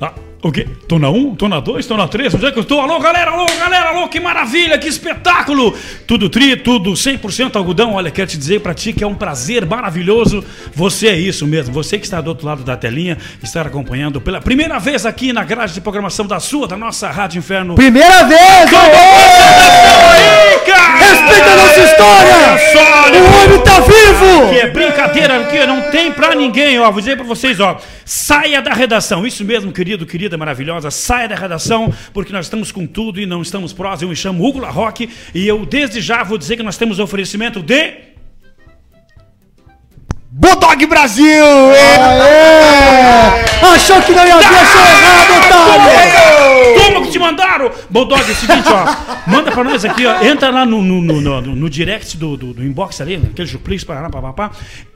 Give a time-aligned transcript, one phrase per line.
[0.00, 0.66] Ah, o quê?
[0.88, 2.80] Tô na 1, tô na 2, tô na 3, onde é que eu tô?
[2.80, 5.76] Alô, galera, alô, galera, alô, que maravilha, que espetáculo!
[6.06, 7.92] Tudo tri, tudo 100% algodão.
[7.94, 10.42] Olha, quero te dizer pra ti que é um prazer maravilhoso.
[10.74, 14.40] Você é isso mesmo, você que está do outro lado da telinha, estar acompanhando pela
[14.40, 17.74] primeira vez aqui na grade de programação da sua, da nossa Rádio Inferno.
[17.74, 18.70] Primeira vez!
[18.70, 19.99] Cara!
[20.98, 23.20] Respeita a nossa história!
[23.20, 24.50] O homem tá vivo!
[24.50, 26.90] que é brincadeira aqui, não tem pra ninguém, ó.
[26.90, 27.78] Vou dizer pra vocês, ó.
[28.04, 29.26] Saia da redação.
[29.26, 30.90] Isso mesmo, querido, querida, maravilhosa.
[30.90, 34.02] Saia da redação, porque nós estamos com tudo e não estamos prós.
[34.02, 36.98] Eu me chamo Hugo La Roque e eu desde já vou dizer que nós temos
[36.98, 38.09] oferecimento de.
[40.32, 41.44] Bodog Brasil!
[41.74, 43.74] Aê!
[43.74, 46.84] Achou que não ia ver, achou errado, otário!
[46.84, 47.68] Como que te mandaram?
[47.90, 48.94] Bulldog, é o seguinte, ó.
[49.28, 50.22] Manda pra nós aqui, ó.
[50.22, 53.82] Entra lá no, no, no, no, no direct do, do, do inbox ali, aquele Juplix,
[53.82, 54.52] parará, papapá.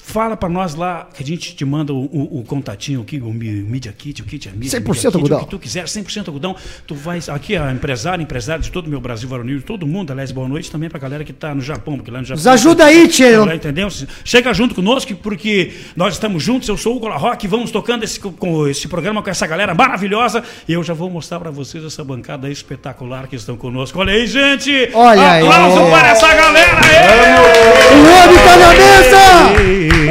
[0.06, 3.32] Fala pra nós lá que a gente te manda o, o, o contatinho aqui, o
[3.32, 4.66] Media Kit, o Kit Amigo.
[4.66, 5.38] 100% Media Kit, algodão.
[5.38, 6.54] O que tu quiser, 100% algodão.
[6.86, 7.20] Tu vai.
[7.28, 10.70] Aqui, a empresário, empresário de todo o meu Brasil varonil, todo mundo, aliás, boa noite
[10.70, 12.36] também pra galera que tá no Japão, porque lá no Japão.
[12.36, 13.50] Nos ajuda aí, tio.
[13.50, 13.88] Entendeu?
[14.22, 16.68] Chega junto conosco, porque nós estamos juntos.
[16.68, 19.74] Eu sou o Hugo La Rock, vamos tocando esse, com esse programa com essa galera
[19.74, 20.44] maravilhosa.
[20.68, 23.98] E eu já vou mostrar pra vocês essa bancada espetacular que estão conosco.
[23.98, 24.90] Olha aí, gente!
[24.92, 25.46] Olha aí.
[25.46, 28.13] Aplauso para essa galera aí!
[28.24, 29.18] O homem tá na mesa!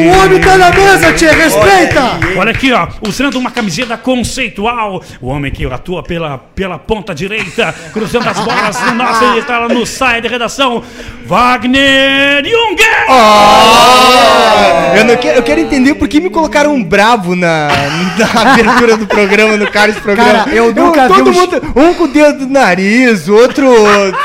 [0.03, 2.02] O homem tá na mesa, tia, respeita!
[2.38, 5.02] Olha aqui, ó, usando uma camiseta conceitual.
[5.22, 8.78] O homem que atua pela, pela ponta direita, cruzando as bolas.
[8.95, 10.84] Nossa, ele tá lá no site de redação.
[11.25, 13.06] Wagner Junger!
[13.09, 17.69] Ah, eu, não quero, eu quero entender por que me colocaram um bravo na,
[18.17, 20.44] na abertura do programa, no cara desse programa.
[20.45, 23.66] Cara, eu nunca vi todo um- mundo, Um com o dedo no nariz, outro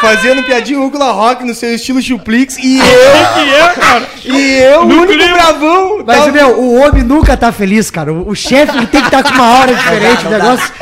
[0.00, 4.02] fazendo piadinha Hugo La Rock no seu estilo Chuplix e eu, que é, cara?
[4.24, 5.32] e eu, o único clima.
[5.34, 6.02] bravão.
[6.06, 8.12] Mas, tava- meu, o homem nunca tá feliz, cara.
[8.12, 10.26] O, o chefe ele tem que estar com uma hora diferente.
[10.26, 10.72] O negócio.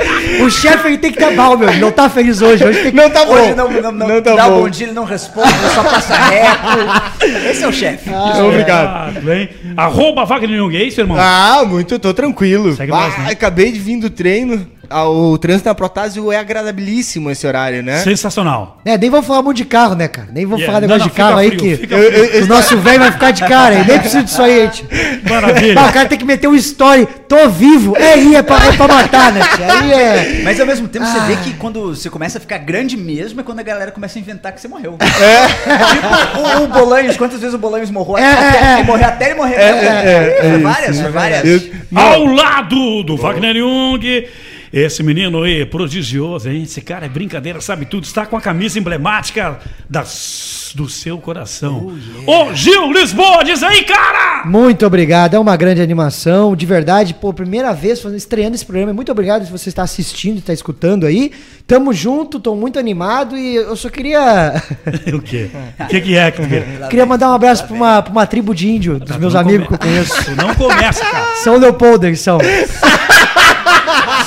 [0.44, 1.68] O chefe ele tem que estar mal, meu.
[1.68, 2.64] Ele não tá feliz hoje.
[2.64, 2.96] Hoje tem que.
[2.96, 3.34] Não tá bom.
[3.34, 4.60] Hoje não, não, não, Não tá dá bom.
[4.62, 4.68] bom.
[4.68, 7.48] dia, ele não responde, ele só passa reto.
[7.50, 8.10] Esse é o chefe.
[8.44, 8.86] Obrigado.
[9.28, 9.48] Ah, hein?
[9.76, 11.16] Arroba Wagner Junger, é isso, irmão?
[11.18, 12.74] Ah, muito, tô tranquilo.
[12.74, 13.30] Segue Ah, nós, né?
[13.30, 14.66] Acabei de vir do treino.
[14.88, 17.98] Ah, o trânsito na Protásio é agradabilíssimo esse horário, né?
[17.98, 18.80] Sensacional.
[18.84, 20.28] É, nem vamos falar muito de carro, né, cara?
[20.32, 20.66] Nem vamos Yeah.
[20.72, 21.94] falar negócio Não, de não, carro fica aí frio, que.
[21.94, 22.24] Eu- frio.
[22.24, 23.86] eu- O nosso velho vai ficar de cara aí.
[23.86, 24.86] Nem precisa disso aí, gente.
[25.28, 25.74] Maravilha.
[25.74, 27.06] Bah, o cara tem que meter um story.
[27.28, 27.96] Tô vivo.
[27.96, 29.40] É aí, é pra, é pra matar, né?
[29.80, 30.40] Aí é.
[30.44, 31.24] Mas ao mesmo tempo você Ah.
[31.26, 34.20] vê que quando você começa a ficar grande mesmo é quando a galera começa a
[34.20, 34.96] inventar que você morreu.
[34.98, 38.18] Tipo o, o Bolanhos, quantas vezes o Bolanhos morreu?
[38.18, 38.74] É, até, é, é.
[38.78, 39.54] ele morreu até ele morrer.
[39.54, 41.44] É, é, é foi isso, várias, foi várias.
[41.44, 41.60] Eu-
[41.94, 44.26] Ao lado do Wagner Jung.
[44.72, 46.62] Esse menino aí, prodigioso, hein?
[46.64, 48.04] Esse cara é brincadeira, sabe tudo.
[48.04, 51.96] Está com a camisa emblemática das, do seu coração.
[52.26, 54.44] Ô, Gil Lisboa, diz aí, cara!
[54.46, 59.10] Muito obrigado, é uma grande animação, de verdade, pô, primeira vez estreando esse programa, muito
[59.10, 61.32] obrigado se você está assistindo, está escutando aí,
[61.66, 64.62] tamo junto, tô muito animado e eu só queria
[65.12, 65.50] o quê?
[65.80, 66.64] O que, que é que tu quer?
[66.88, 69.66] queria mandar um abraço pra uma, pra uma tribo de índio, dos meus Não amigos
[69.66, 71.34] que eu come- conheço, não começa, cara.
[71.42, 72.38] São Leopoldo eles são.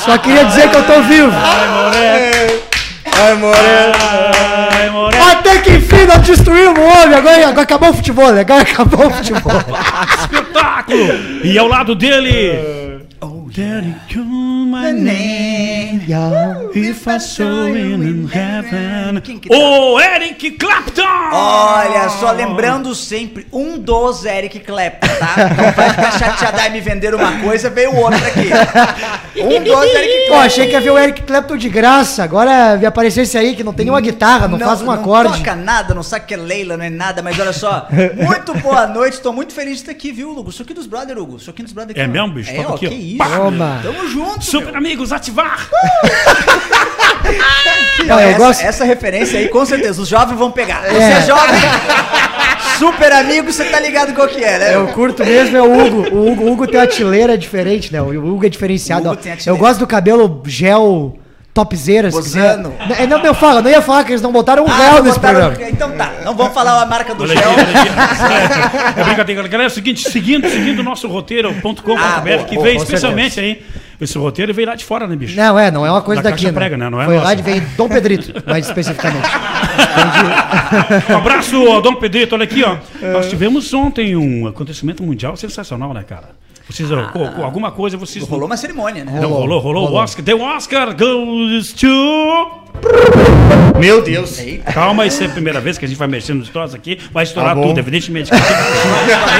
[0.06, 1.32] Só queria dizer que eu tô vivo.
[1.36, 2.60] Ai, Moré.
[3.22, 3.94] Ai, Moreno.
[4.72, 5.20] Ai, Moré.
[5.32, 8.42] Até que enfim nós destruímos o homem, agora, agora acabou o futebol, né?
[8.42, 9.52] Agora acabou o futebol.
[10.22, 10.98] Espetáculo!
[11.44, 13.00] E ao lado dele.
[13.50, 16.02] Oh, Daddy, call my name.
[16.76, 19.22] If I saw him in heaven.
[19.22, 19.58] Que tá?
[19.58, 21.02] O Eric Clapton!
[21.32, 25.36] Olha, só lembrando sempre, um dos Eric Clapton, tá?
[25.58, 28.50] Não vai ficar chateado e me vender uma coisa, veio outra aqui.
[29.42, 32.86] Um dos Eric Pô, achei que ia ver o Eric Clapton de graça, agora me
[32.86, 35.32] apareceu esse aí que não tem nenhuma guitarra, não, faz um acorde.
[35.32, 37.88] Não toca nada, não sabe que é Leila, não é nada, mas olha só.
[38.16, 40.52] Muito boa noite, tô muito feliz de estar aqui, viu, Hugo?
[40.52, 41.40] Sou aqui dos brother, Hugo.
[41.40, 42.02] Sou aqui dos brother aqui.
[42.02, 42.52] É mesmo, bicho?
[42.52, 43.18] É, ó, aqui, que isso.
[43.18, 43.39] Pá.
[43.44, 43.80] Toma.
[43.84, 44.78] Tamo junto, Super meu.
[44.78, 45.68] amigos, ativar!
[48.00, 50.82] Não, Não, eu essa, gosto- essa referência aí, com certeza, os jovens vão pegar.
[50.84, 51.12] Você É.
[51.12, 51.60] é jovem,
[52.78, 54.76] super amigo, você tá ligado qual que é, né?
[54.76, 56.16] Eu curto mesmo é o Hugo.
[56.16, 58.02] O Hugo, o Hugo tem uma tileira diferente, né?
[58.02, 59.08] O Hugo é diferenciado.
[59.10, 61.16] Hugo tem a Eu gosto do cabelo gel
[61.54, 62.58] topzera, se quiser.
[62.58, 62.74] Bozano.
[62.98, 65.20] É, Não, não, fala, não ia falar que eles não botaram um Ah, não nesse
[65.20, 65.72] botaram- programa.
[65.72, 67.38] Então tá, não vamos falar a marca do gel.
[68.98, 69.42] É brincadeira.
[69.44, 73.62] Galera, é o seguinte, seguindo, seguindo o nosso roteiro.com.br, Ah, que boa, veio especialmente aí.
[74.00, 75.36] Esse roteiro veio lá de fora, né, bicho?
[75.36, 76.44] Não, é, não é uma coisa Da daqui.
[76.44, 76.60] Caixa não.
[76.60, 76.90] Prega, né?
[76.90, 77.36] Não é Foi lá nossa.
[77.36, 79.28] de vem Dom Pedrito, mais especificamente.
[81.10, 82.36] Um abraço, Dom Pedrito.
[82.36, 82.78] Olha aqui, ó.
[83.12, 86.30] Nós tivemos ontem um acontecimento mundial sensacional, né, cara?
[86.70, 88.24] Vocês, co- alguma coisa vocês.
[88.28, 89.20] Rolou uma cerimônia, né?
[89.20, 90.24] Não, rolou, rolou, o Oscar.
[90.24, 91.88] The Oscar goes to.
[93.80, 94.38] Meu Deus.
[94.74, 97.00] Calma, isso é a primeira vez que a gente vai mexendo nos troços aqui.
[97.12, 98.30] Vai estourar Tá tudo, evidentemente.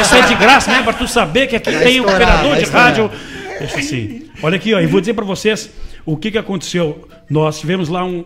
[0.02, 0.82] Isso é de graça, né?
[0.82, 2.86] Pra tu saber que aqui tem um estourar, operador vai de estourar.
[2.88, 3.12] rádio.
[3.60, 4.24] Deixa assim.
[4.42, 4.80] Olha aqui, ó.
[4.80, 5.70] E vou dizer pra vocês.
[6.06, 7.08] o que que aconteceu?
[7.30, 8.24] Nós tivemos lá um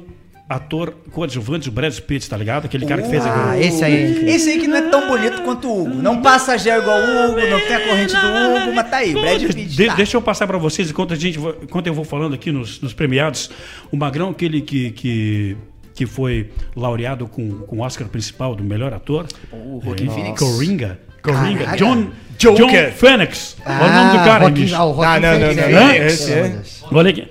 [0.50, 2.66] ator coadjuvante, o Brad Pitt, tá ligado?
[2.66, 3.66] Aquele cara que fez Ah, aquele...
[3.68, 4.30] esse aí.
[4.30, 5.96] Esse aí que não é tão bonito quanto o Hugo.
[5.96, 7.02] Não passa gel igual o
[7.32, 9.64] Hugo, não tem a corrente do Hugo, mas tá aí, Brad Pitt.
[9.66, 9.96] De- tá.
[9.96, 12.94] Deixa eu passar pra vocês, enquanto, a gente, enquanto eu vou falando aqui nos, nos
[12.94, 13.50] premiados,
[13.92, 15.58] o Magrão, aquele que, que,
[15.96, 19.26] que foi laureado com, com o Oscar principal do melhor ator.
[19.52, 20.40] O Joaquin é, Phoenix.
[20.40, 21.00] Coringa.
[21.22, 21.64] Coringa.
[21.66, 21.78] Caraca.
[21.78, 22.08] John,
[22.38, 22.90] Joker.
[22.92, 23.56] John Phoenix.
[23.66, 24.76] Olha o nome do Ah, cara, bicho.
[24.76, 25.72] ah, o Joaquim Ah, não, não, não, é.
[25.72, 26.84] não, Pelo esse é- Deus.
[26.92, 27.28] Olha aqui.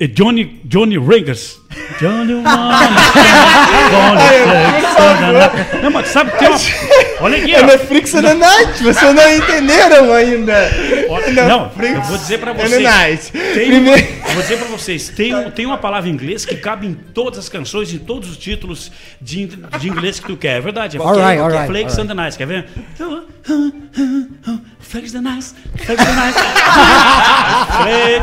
[0.00, 1.60] É Johnny, Johnny Ringas.
[2.00, 2.50] Johnny Ringas.
[5.82, 6.58] Não, mas sabe que tem uma...
[7.20, 7.62] Olha aqui, É.
[7.62, 10.70] Netflix and the Night, vocês não entenderam ainda.
[11.46, 12.82] Não, eu vou dizer pra vocês.
[12.82, 13.30] Night.
[13.30, 16.86] Primeiro- eu vou dizer pra vocês, tem, um- tem uma palavra em inglês que cabe
[16.86, 19.46] em todas as canções, em todos os títulos de,
[19.78, 20.58] de inglês que tu quer.
[20.58, 20.96] É verdade.
[20.96, 22.66] É Alright, alright, Flakes and the Nice, quer ver?
[24.80, 25.30] Flakes and the
[25.78, 26.38] Flakes and the Nice.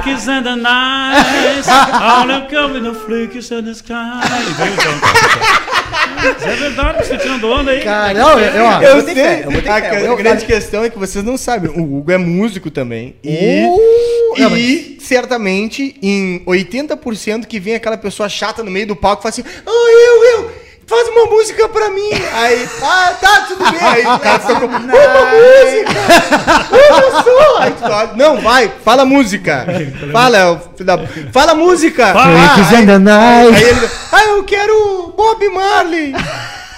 [0.03, 1.67] Flakes and the Nice.
[1.69, 3.93] All I'm coming, the flakes and the sky.
[4.57, 4.91] Veio então.
[6.15, 7.81] Mas É verdade, você tá tirando onda aí.
[7.81, 9.15] Cara, não, eu, eu, ó, Eu sei.
[9.15, 11.71] fé, eu a fé, eu- grande questão é que vocês não sabem.
[11.71, 13.15] O Hugo é músico também.
[13.23, 18.87] E, Uh, e não, mas- certamente, em 80% que vem aquela pessoa chata no meio
[18.87, 20.51] do palco e fala assim: Ah, eu, eu,
[20.91, 22.09] faz uma música pra mim.
[22.33, 23.79] Aí, ah, tá, tudo bem.
[23.81, 24.79] Aí o cara com uma
[25.31, 26.01] música.
[26.89, 27.57] Uma só.
[27.61, 29.65] Aí tu fala, não, vai, fala música.
[30.11, 30.99] Fala, filho da-
[31.31, 32.11] fala música.
[32.13, 33.55] The aí, Night.
[33.55, 36.13] aí ele, ah, eu quero Bob Marley.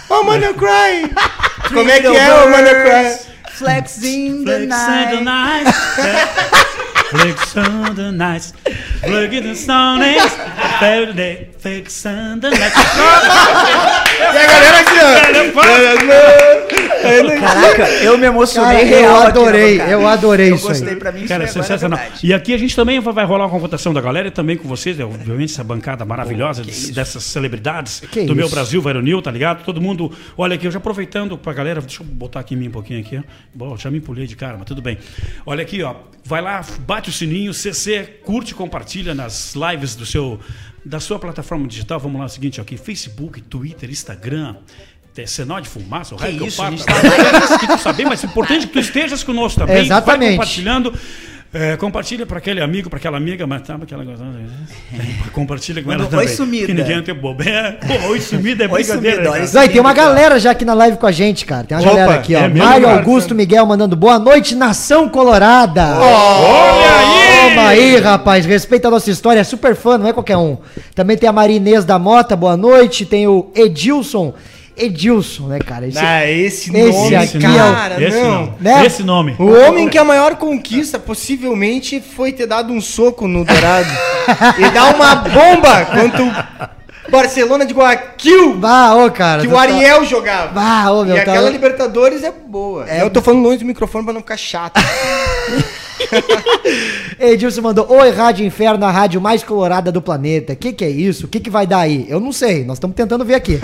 [0.09, 1.11] Oh, Mano Cry.
[1.73, 3.32] Como é que é o Mano Cry?
[3.53, 5.67] Flex in the Flakes and the night.
[5.67, 5.73] and
[7.13, 7.13] the.
[7.13, 7.37] Look
[7.89, 8.53] at the nice.
[14.23, 16.13] E a galera aqui, ó.
[17.39, 19.91] Caraca, eu me emocionei Cara, real eu aqui, adorei, cara.
[19.91, 20.95] eu adorei Eu isso gostei aí.
[20.95, 21.99] pra mim, Cara, isso é sensacional.
[22.23, 24.97] E aqui a gente também vai rolar uma votação da galera e também com vocês,
[24.97, 25.03] né?
[25.03, 28.55] obviamente, essa bancada maravilhosa des- dessas celebridades Que do meu isso.
[28.55, 29.63] Brasil, Varonil, tá ligado?
[29.63, 30.11] Todo mundo.
[30.37, 32.99] Olha aqui, eu já aproveitando pra galera, deixa eu botar aqui em mim um pouquinho
[33.01, 33.17] aqui.
[33.17, 33.23] ó.
[33.55, 34.97] Bom, já me empolhei de cara, mas tudo bem.
[35.45, 35.95] Olha aqui, ó.
[36.25, 40.39] Vai lá, bate o sininho, CC, curte, compartilha nas lives do seu,
[40.83, 41.99] da sua plataforma digital.
[41.99, 44.55] Vamos lá, é o seguinte, ó, aqui, Facebook, Twitter, Instagram.
[45.13, 46.83] Tem sinal de fumaça, o raio que eu isso, parto.
[46.83, 49.75] tá É isso que tu saber, mas é importante que tu estejas conosco também.
[49.75, 50.31] Vai Exatamente.
[50.31, 50.93] compartilhando.
[51.53, 54.23] É, compartilha para aquele amigo, para aquela amiga, mas sabe aquela coisa.
[55.33, 56.25] compartilha com ela também.
[56.25, 57.43] "Oi, sumida." Que ninguém tem bobo.
[57.43, 59.15] É, pô, oi sumida é Oi, brincadeira.
[59.17, 59.51] sumida, né, cara?
[59.53, 61.63] Não, e tem uma galera já aqui na live com a gente, cara.
[61.63, 62.39] Tem uma Opa, galera aqui, ó.
[62.39, 62.97] é Mário cara?
[62.99, 65.99] Augusto Miguel mandando boa noite, Nação Colorada.
[65.99, 67.49] Olha aí!
[67.55, 68.45] Toma aí, rapaz.
[68.47, 70.57] Respeita a nossa história, é super fã, não é qualquer um.
[70.95, 73.05] Também tem a Marinês da Mota, boa noite.
[73.05, 74.33] Tem o Edilson.
[74.75, 75.87] Edilson, né, cara?
[75.87, 78.31] Esse- Ah, esse Esse nome, aqui é o- cara, esse não.
[78.31, 78.51] nome.
[78.59, 78.85] Né?
[78.85, 79.35] Esse nome.
[79.39, 83.89] O homem que é a maior conquista possivelmente foi ter dado um soco no Dourado
[84.57, 89.41] e dar uma bomba contra o Barcelona de Guayaquil Bah, ô, cara.
[89.41, 90.47] que o tá- Ariel jogava.
[90.53, 92.89] Bah, ô, meu, e tá- aquela Libertadores é boa.
[92.89, 94.79] É- Eu tô falando longe do microfone pra não ficar chato.
[97.19, 100.55] Edilson mandou, oi, Rádio Inferno, a rádio mais colorada do planeta.
[100.55, 101.25] Que que é isso?
[101.25, 102.05] O que que vai dar aí?
[102.09, 103.59] Eu não sei, nós estamos tentando ver aqui.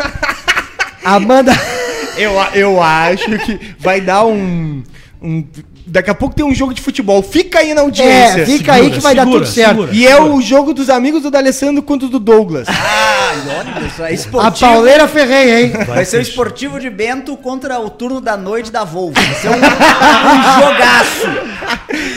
[1.03, 1.51] Amanda...
[2.17, 4.83] eu, a- eu acho que vai dar um,
[5.21, 5.45] um-
[5.91, 7.23] Daqui a pouco tem um jogo de futebol.
[7.23, 8.41] Fica aí na audiência.
[8.41, 9.69] É, fica aí que vai dar segura, tudo certo.
[9.69, 9.89] segura.
[9.91, 12.67] E é o jogo dos amigos do D'Alessandro contra o do Douglas.
[12.69, 14.03] Ah, olha isso.
[14.03, 14.71] É A esportivo.
[14.71, 15.71] pauleira ferrei, hein?
[15.87, 19.13] Vai ser o esportivo de Bento contra o turno da noite da Volvo.
[19.19, 21.27] Vai ser um, um jogaço.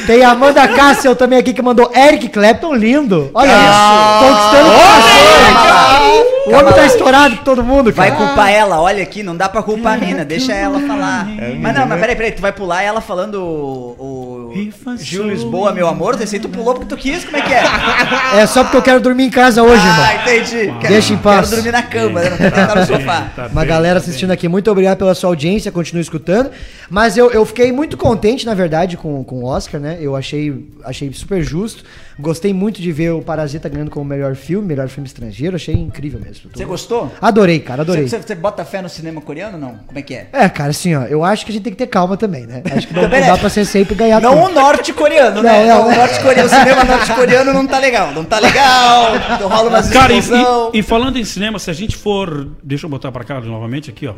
[0.07, 3.30] Tem a Amanda Cassel também aqui que mandou Eric Clapton, lindo.
[3.33, 4.21] Olha Ah.
[4.21, 4.28] isso.
[4.28, 6.32] Conquistando corações.
[6.46, 8.26] O homem tá estourado com todo mundo, Vai cara.
[8.26, 11.26] culpar ela, olha aqui, não dá pra culpar a mina, deixa ela falar.
[11.61, 15.87] Mas não, mas peraí, peraí, tu vai pular ela falando o, o Gil Lisboa, meu
[15.87, 17.62] amor, esse aí tu pulou porque tu quis, como é que é?
[18.42, 20.22] É só porque eu quero dormir em casa hoje, Ah, irmão.
[20.37, 20.75] entendi.
[20.80, 21.49] Quero- Deixa em paz.
[21.50, 22.30] Quero dormir na cama, né?
[22.30, 23.26] não quero deitar no sofá.
[23.37, 24.08] Tá Uma bem, galera tá bem.
[24.11, 26.50] assistindo aqui, muito obrigado pela sua audiência, continue escutando.
[26.90, 29.96] Mas eu, eu fiquei muito contente, na verdade, com, com o Oscar, né?
[30.00, 31.84] Eu achei, achei super justo.
[32.19, 35.57] Gostei muito de ver o Parasita ganhando como melhor filme, melhor filme estrangeiro.
[35.57, 36.50] Achei incrível mesmo.
[36.52, 37.11] Você gostou?
[37.21, 38.09] Adorei, cara, adorei.
[38.09, 39.75] Você, bota fé no cinema coreano não?
[39.87, 40.28] Como é que é?
[40.33, 42.62] É, cara, assim, ó, eu acho que a gente tem que ter calma também, né?
[42.76, 44.50] Acho que não, não dá pra ser sempre ganhar Não tudo.
[44.50, 45.66] o norte-coreano, né?
[45.66, 45.95] Não, não, Não, né?
[45.95, 48.12] o norte-coreano, o cinema norte-coreano não tá legal.
[48.12, 49.12] Não tá legal,
[49.49, 52.49] rola umas Cara, e, e- e falando em cinema, se a gente for.
[52.62, 54.14] Deixa eu botar pra cá novamente aqui, ó.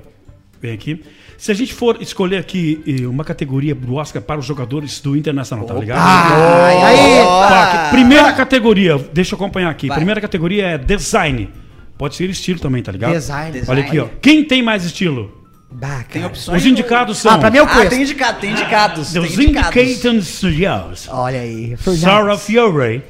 [0.64, 1.02] Vem aqui.
[1.37, 5.14] Se a gente for escolher aqui eh, uma categoria do Oscar para os jogadores do
[5.14, 5.99] Internacional, tá ligado?
[6.00, 9.88] Ai, aí, que- primeira categoria, deixa eu acompanhar aqui.
[9.88, 9.99] Vai.
[9.99, 11.50] Primeira categoria é design.
[11.99, 13.12] Pode ser estilo também, tá ligado?
[13.12, 13.62] Design.
[13.68, 14.06] Olha aqui, ó.
[14.23, 15.44] Quem tem mais estilo?
[15.71, 16.26] Bah, Tem cara.
[16.33, 16.62] opções.
[16.62, 19.12] Os indicados são Ah, pra mim é o Ah, tem indicado, tem indicados.
[19.12, 20.26] Tem Os indicados.
[20.26, 21.09] Studios.
[21.11, 21.76] Olha aí.
[21.76, 23.02] Sarah Fiore,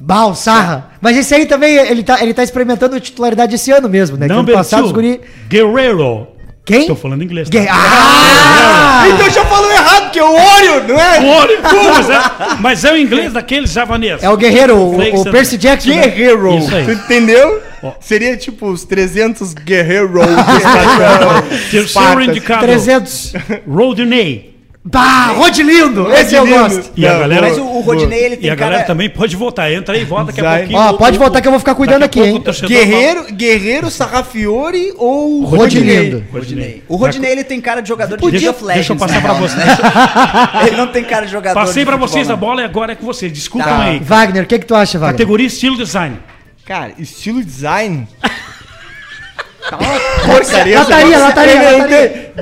[0.00, 0.90] Bal, Sarra.
[1.00, 4.26] Mas esse aí também, ele tá, ele tá experimentando titularidade esse ano mesmo, né?
[4.26, 5.20] Que ano Number passado two, os guri...
[5.48, 6.35] Guerrero.
[6.66, 6.80] Quem?
[6.80, 7.48] Estou falando inglês.
[7.48, 7.58] Tá?
[7.70, 9.04] Ah!
[9.08, 11.20] Então já falou errado, porque é o Oreo, não é?
[11.20, 12.20] Olha, pô, mas, é,
[12.58, 14.20] mas é o inglês daqueles javanês.
[14.20, 15.90] É o guerreiro, o, o and- Percy Jackson.
[15.90, 16.02] né?
[16.08, 16.58] Guerreiro.
[16.58, 16.92] Isso aí.
[16.92, 17.62] Entendeu?
[17.84, 17.92] Ó.
[18.00, 20.10] Seria tipo os 300 Guerreiro.
[21.70, 22.62] Terceiro indicado.
[22.66, 23.32] 300.
[23.68, 24.55] Rodney.
[24.88, 26.12] Bah, Rodilindo!
[26.12, 26.92] Esse eu gosto.
[26.96, 28.86] E a galera- Mas o, o Rodinei, ele tem E a galera cara...
[28.86, 29.72] também pode votar.
[29.72, 30.78] Entra aí, vota daqui a pouquinho.
[30.78, 32.40] Ó, pode votar que eu vou ficar cuidando aqui, hein?
[32.68, 36.20] Guerreiro, Guerreiro, Sarrafiore ou Rodilindo.
[36.30, 36.84] vai- Rodinei.
[36.88, 38.74] O Rodinei, ele tem cara de jogador de League of Legends.
[38.76, 39.56] deixa eu passar na pra real, você.
[39.56, 39.66] né?
[40.68, 42.92] Ele não tem cara de jogador Passei de pra futebol, vocês a bola e agora
[42.92, 43.32] é com vocês.
[43.32, 43.82] Discutam Tá.
[43.82, 43.98] aí.
[43.98, 45.14] Wagner, o que, que tu acha, Wagner?
[45.14, 46.16] Categoria estilo design.
[46.64, 48.06] Cara, estilo design.
[49.68, 50.78] tá uma porcaria.
[50.78, 52.32] Lataria, lataria, lataria.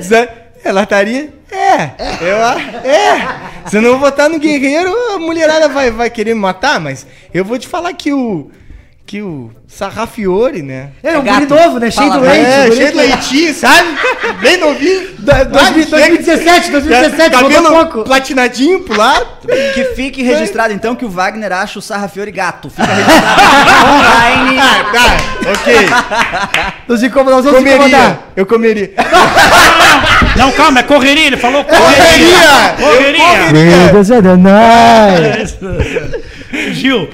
[0.63, 1.29] É, lataria?
[1.55, 1.95] É.
[2.21, 2.37] Eu,
[2.89, 3.69] é.
[3.69, 7.45] Se eu não votar no guerreiro, a mulherada vai, vai querer me matar, mas eu
[7.45, 8.51] vou te falar que o.
[9.05, 10.89] Que o Sarrafiore, né?
[11.03, 11.47] É um Gato.
[11.47, 11.91] guri novo, né?
[11.91, 12.37] Cheio Fala, do vai.
[12.37, 12.51] leite.
[12.51, 13.87] É, cheio de leitinho, sabe?
[14.41, 15.07] Bem novinho.
[15.19, 18.03] Da- dois mil- 2017, 2017, Cabelo pouco.
[18.03, 19.25] platinadinho pro lado.
[19.73, 22.69] Que fique registrado, então, que o Wagner acha o Sarrafiore gato.
[22.69, 24.59] Fica registrado online.
[24.59, 25.17] Ah, tá,
[25.51, 25.75] ok.
[26.87, 28.19] Nos incomodar, nós vamos Comeria.
[28.35, 28.91] Eu comeria.
[30.37, 31.27] Não, calma, é correria.
[31.27, 32.75] Ele falou correria.
[32.79, 33.91] Correria!
[33.91, 33.91] Correria.
[36.73, 37.09] Gil,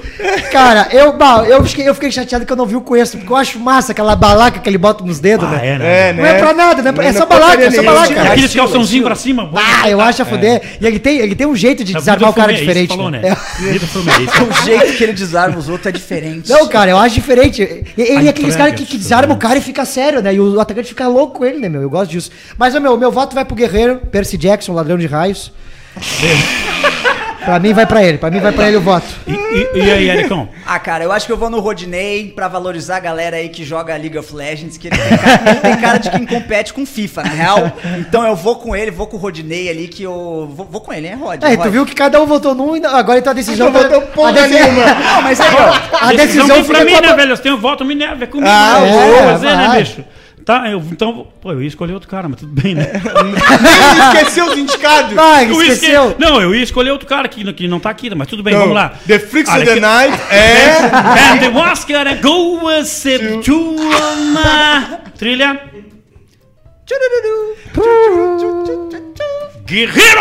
[0.52, 3.32] Cara, eu, bah, eu, fiquei, eu fiquei chateado que eu não vi o Coelho, porque
[3.32, 5.68] eu acho massa aquela balaca que ele bota nos dedos, ah, né?
[5.68, 6.08] é, né?
[6.08, 7.06] É, Não é pra nada, né?
[7.06, 8.14] É só balaca, é só balaca.
[8.14, 9.50] É Aqueles calçãozinhos pra cima.
[9.54, 10.62] Ah, eu acho a fuder.
[10.80, 12.88] E ele tem, ele tem um jeito de É desarmar o cara diferente.
[12.88, 13.20] Falou, né?
[13.20, 13.28] né?
[13.30, 13.82] É.
[14.42, 16.50] O jeito que ele desarma os outros é diferente.
[16.50, 17.62] Não, cara, eu acho diferente.
[17.96, 20.34] Ele é aqueles caras que, desarma o cara e fica sério, né?
[20.34, 21.82] E o atacante fica louco com ele, né, meu?
[21.82, 22.30] Eu gosto disso.
[22.58, 25.52] Mas, meu, meu voto vai pro Guerreiro, Percy Jackson, ladrão de raios.
[27.44, 29.06] pra mim vai pra ele, pra mim vai pra ele o voto.
[29.26, 30.48] E, e- e aí, Ericão?
[30.66, 33.64] Ah, cara, eu acho que eu vou no Rodinei pra valorizar a galera aí que
[33.64, 36.84] joga League of Legends, que ele tem cara, ele tem cara de quem compete com
[36.86, 37.72] FIFA, na real.
[37.98, 40.48] Então eu vou com ele, vou com o Rodinei ali, que eu.
[40.54, 41.42] Vou, vou com ele, hein, Rod?
[41.42, 41.62] É, Rod.
[41.66, 43.70] tu viu que cada um votou num e agora então a decisão.
[43.70, 44.84] Não votou porra nenhuma.
[44.94, 46.06] Não, mas aí, ó.
[46.06, 47.32] A decisão vem pra mim, né, velho?
[47.32, 48.48] Eu tenho voto Minerva, é comigo.
[48.50, 48.88] Ah, né?
[48.90, 50.04] é, vou fazer, né, bicho?
[50.44, 52.84] Tá, eu, então, pô, eu ia escolher outro cara, mas tudo bem, né?
[53.62, 55.12] Nem esqueceu os indicados.
[55.50, 56.08] Eu ia esqueceu.
[56.10, 58.52] esque- Não, eu ia escolher outro cara que, que não tá aqui, mas tudo bem,
[58.52, 58.92] Então, vamos lá.
[59.06, 60.78] The Freaks of the Night é.
[61.34, 63.04] And the Oscar goes
[63.44, 65.60] to uma trilha.
[69.66, 70.20] Guerreiro!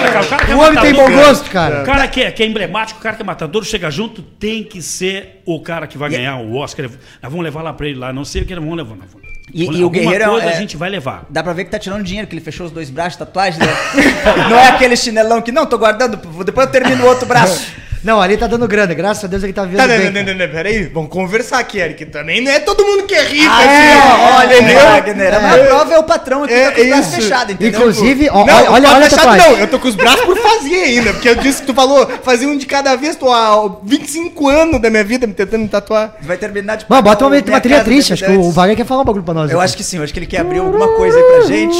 [0.00, 1.82] Matador, cara, o cara que é O homem tem bom gosto, cara.
[1.82, 4.62] O cara que é, que é emblemático, o cara que é matador, chega junto, tem
[4.64, 6.86] que ser o cara que vai ganhar o Oscar.
[6.88, 6.98] Nós
[7.30, 8.96] vamos levar lá pra ele lá, não sei o que nós vamos levar.
[8.96, 9.04] Não.
[9.04, 11.24] E- Vamos- e o alguma Guerreiro é- coisa é- a gente vai levar.
[11.28, 13.60] Dá pra ver que tá tirando dinheiro, que ele fechou os dois braços de tatuagem,
[13.60, 13.68] né?
[14.48, 17.66] Não é aquele chinelão que, não, tô guardando, depois eu termino o outro braço.
[18.02, 20.10] Não, ali tá dando grana, graças a Deus ele tá vivendo Tá, bem.
[20.10, 22.06] não, não, não, não, peraí, vamos conversar aqui, Eric.
[22.06, 24.80] Também não é todo mundo que é rico, Ah, assim, é, ó, olha, entendeu?
[24.80, 25.34] Wagner.
[25.34, 27.20] A maior prova é o patrão aqui É, tá com os braços isso.
[27.20, 27.78] fechados, entendeu?
[27.80, 29.50] Inclusive, ó, Não, olha, olha, olha a tatuagem.
[29.52, 32.06] não, eu tô com os braços por fazer ainda, porque eu disse que tu falou,
[32.22, 35.68] fazer um de cada vez, tô há 25 anos da minha vida me tentando me
[35.68, 36.14] tatuar.
[36.22, 38.14] Vai terminar de Mano, bota uma, o trilha Casa triste.
[38.14, 38.50] Acho que o.
[38.50, 39.39] Wagner quer falar um bagulho pra nós.
[39.44, 39.64] Eu aqui.
[39.64, 41.76] acho que sim, eu acho que ele quer abrir alguma coisa aí pra gente.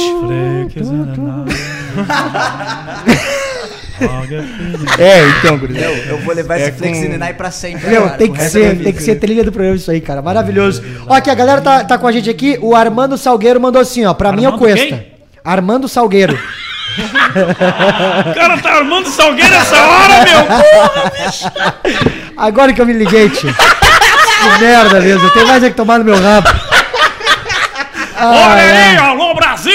[4.97, 5.85] É, então, gurizada.
[5.91, 7.87] Eu, eu vou levar É esse com- Flexininai pra sempre.
[7.89, 10.21] Meu, cara, tem que ser, tem que ser trilha do programa isso aí, cara.
[10.21, 10.83] Maravilhoso.
[11.07, 12.57] Ó, aqui, a galera tá, tá com a gente aqui.
[12.61, 14.13] O Armando Salgueiro mandou assim, ó.
[14.13, 14.87] Pra mim é o Armando Cuesta.
[14.87, 15.11] quem?
[15.43, 16.37] Armando Salgueiro.
[16.37, 20.41] O cara tá armando Salgueiro essa hora, meu!
[22.37, 23.53] Agora que eu me liguei, tio.
[23.53, 25.29] Que merda mesmo.
[25.29, 26.49] Tem mais é que tomar no meu rabo.
[28.21, 28.97] Olha Ah, aí, é.
[28.97, 29.73] alô Brasil!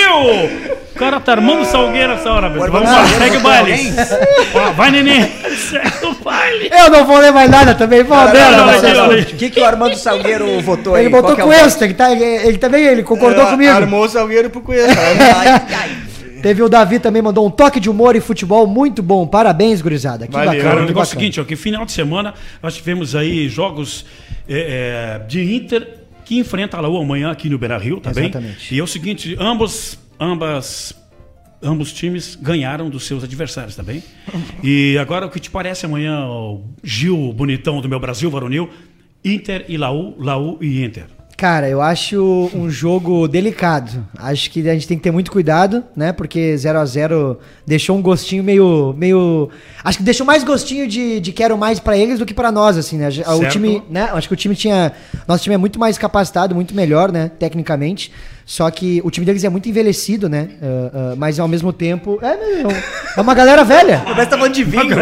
[0.95, 2.73] O cara tá armando Salgueiro essa hora, velho.
[2.73, 3.93] Vamos lá, segue o baile.
[4.55, 5.31] Ó, vai, neném.
[5.55, 6.71] Segue o baile.
[6.73, 8.03] Eu não vou ler mais nada também.
[8.03, 8.27] Não, não,
[8.83, 9.19] não, não.
[9.19, 11.05] O que, que o Armando Salgueiro votou aí?
[11.05, 11.85] Ele que é o Cuesta.
[11.85, 13.71] Ele, tá, ele, ele também ele concordou É, comigo.
[13.71, 14.97] Armou o salgueiro pro Cuesta.
[16.43, 19.27] Teve o Davi também, mandou um toque de humor e futebol muito bom.
[19.27, 20.27] Parabéns, gurizada.
[20.27, 20.53] Que Valeu.
[20.53, 20.71] bacana.
[20.71, 24.07] Cara, o negócio é o seguinte, ó, que final de semana nós tivemos aí jogos
[24.49, 25.89] é, é, de Inter
[26.27, 28.25] que enfrenta a Laú amanhã aqui no Beira Rio também.
[28.25, 28.75] Exatamente.
[28.75, 30.93] E é o seguinte, ambos, ambas,
[31.63, 34.03] ambos times ganharam dos seus adversários também.
[34.63, 38.69] e agora o que te parece amanhã, o Gil Bonitão do meu Brasil Varonil,
[39.25, 41.07] Inter e Laú, Laú e Inter.
[41.37, 44.03] Cara, eu acho um jogo delicado.
[44.19, 46.11] Acho que a gente tem que ter muito cuidado, né?
[46.11, 48.95] Porque 0 a 0 deixou um gostinho meio.
[48.97, 49.51] meio.
[49.85, 52.79] Acho que deixou mais gostinho de, de quero mais pra eles do que pra nós,
[52.79, 53.09] assim, né?
[53.09, 53.53] O Certo.
[53.53, 54.09] time, né?
[54.15, 54.93] Acho que o time tinha.
[55.29, 57.31] Nosso time é muito mais capacitado, muito melhor, né?
[57.39, 58.11] Tecnicamente.
[58.49, 60.51] Só que o time deles é muito envelhecido, né?
[60.63, 62.17] Ah, ah, mas ao mesmo tempo.
[62.23, 62.71] É, meu,
[63.17, 64.03] é uma galera velha.
[64.05, 64.97] Parece que tá falando de vinho.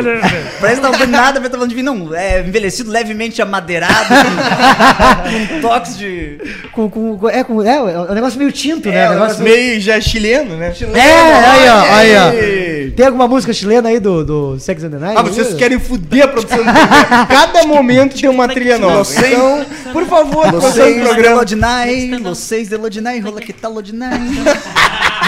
[0.60, 1.84] Parece que tá falando nada, parece que tá falando de vinho.
[1.94, 6.38] Não, é envelhecido levemente amadeirado, com, com toques de.
[6.72, 8.96] Com, com, com- é, com, é, é um negócio meio tinto, né?
[9.04, 10.72] É, Um um negócio Meio já chileno, né?
[10.94, 12.94] É, aí, ó, aí, ó.
[12.96, 15.18] Tem alguma música chilena aí do, do Sex and the Night?
[15.18, 17.26] Ah, vocês querem fuder a produção do programa.
[17.28, 19.04] Cada momento tem uma trilha nova.
[19.04, 21.36] Vocês- Então, por favor, Vocês do de programa.
[21.36, 24.18] Lodinai, vocês de Lodinai, que tal Lodinai.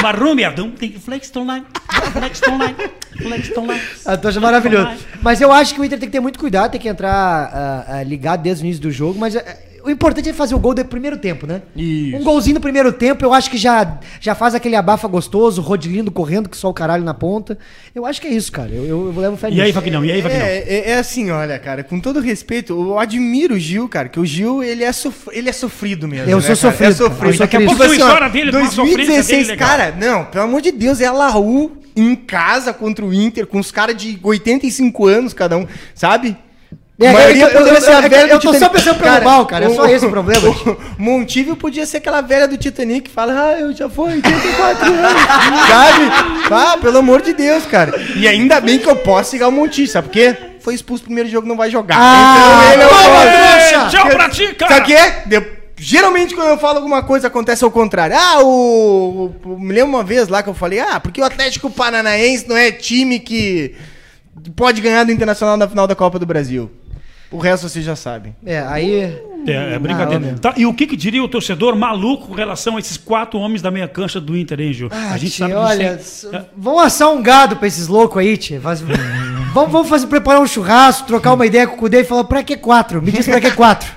[0.02, 1.66] Marumiadão, tem que flex online.
[2.12, 2.76] Flex online.
[3.16, 3.82] Flex online.
[4.04, 4.90] Ah, tô achando maravilhoso.
[5.22, 7.84] Mas eu acho que o Inter tem que ter muito cuidado, tem que entrar ah,
[7.88, 9.44] ah, ligado desde o início do jogo, mas ah,
[9.86, 11.62] o importante é fazer o gol do primeiro tempo, né?
[11.74, 12.16] Isso.
[12.16, 16.10] Um golzinho no primeiro tempo, eu acho que já, já faz aquele abafa gostoso, rodilindo,
[16.10, 17.56] correndo, que só o caralho na ponta.
[17.94, 18.70] Eu acho que é isso, cara.
[18.70, 19.72] Eu, eu, eu levo fé E aí, nisso.
[19.80, 20.04] Vagnão?
[20.04, 20.40] E aí, Vagnão?
[20.46, 24.20] É, é, é assim, olha, cara, com todo respeito, eu admiro o Gil, cara, que
[24.20, 26.30] o Gil, ele é, sof- ele é sofrido mesmo.
[26.30, 26.72] Eu né, sou cara?
[26.72, 27.20] sofrido, É sofrido.
[27.20, 27.38] cara.
[27.38, 30.60] Daqui a pouco assim, ó, história dele, de uma sofrência dele cara, não, pelo amor
[30.60, 35.06] de Deus, é a Laú em casa contra o Inter, com os caras de 85
[35.06, 36.36] anos cada um, sabe?
[36.98, 38.54] É, A é maioria eu- poderia eu- ser a é velha eu do tô só
[38.54, 38.74] Titanic.
[38.84, 40.48] pensando pelo mal, cara, é só esse o problema.
[40.98, 44.86] O Montijo podia ser aquela velha do Titanic que fala, ah, eu já fui 84
[44.86, 45.12] anos,
[45.68, 46.04] sabe?
[46.50, 47.92] Ah, pelo amor de Deus, cara.
[48.16, 50.34] E ainda bem que eu posso chegar o Montijo, sabe por quê?
[50.60, 51.96] Foi expulso no primeiro jogo, não vai jogar.
[52.00, 53.80] Ah, ele é o toma, próximo.
[53.80, 53.88] trouxa!
[53.90, 54.74] Tchau pra ti, cara.
[54.74, 55.12] Sabe o quê?
[55.26, 58.16] De- Geralmente quando eu falo alguma coisa acontece ao contrário.
[58.18, 61.68] Ah, o, o- Me lembro uma vez lá que eu falei, ah, porque o Atlético
[61.68, 63.74] Paranaense não é time que
[64.56, 66.70] pode ganhar do Internacional na final da Copa do Brasil.
[67.30, 68.34] O resto vocês já sabem.
[68.44, 68.94] É, aí.
[69.46, 70.18] É, é Ah, brincadeira.
[70.20, 70.38] meu.
[70.38, 73.60] Tá, e o que, que diria o torcedor maluco com relação a esses quatro homens
[73.62, 74.88] da meia cancha do Inter, hein, Gil?
[74.92, 76.28] Ah, a gente tio, sabe olha, disso.
[76.34, 78.60] s- vamos assar um gado pra esses loucos aí, tia.
[78.60, 78.80] Faz-
[79.54, 82.42] vamos, vamos fazer, preparar um churrasco, trocar uma ideia com o Cudê e falar, pra
[82.42, 83.02] que quatro?
[83.02, 83.88] Me diz pra que quatro?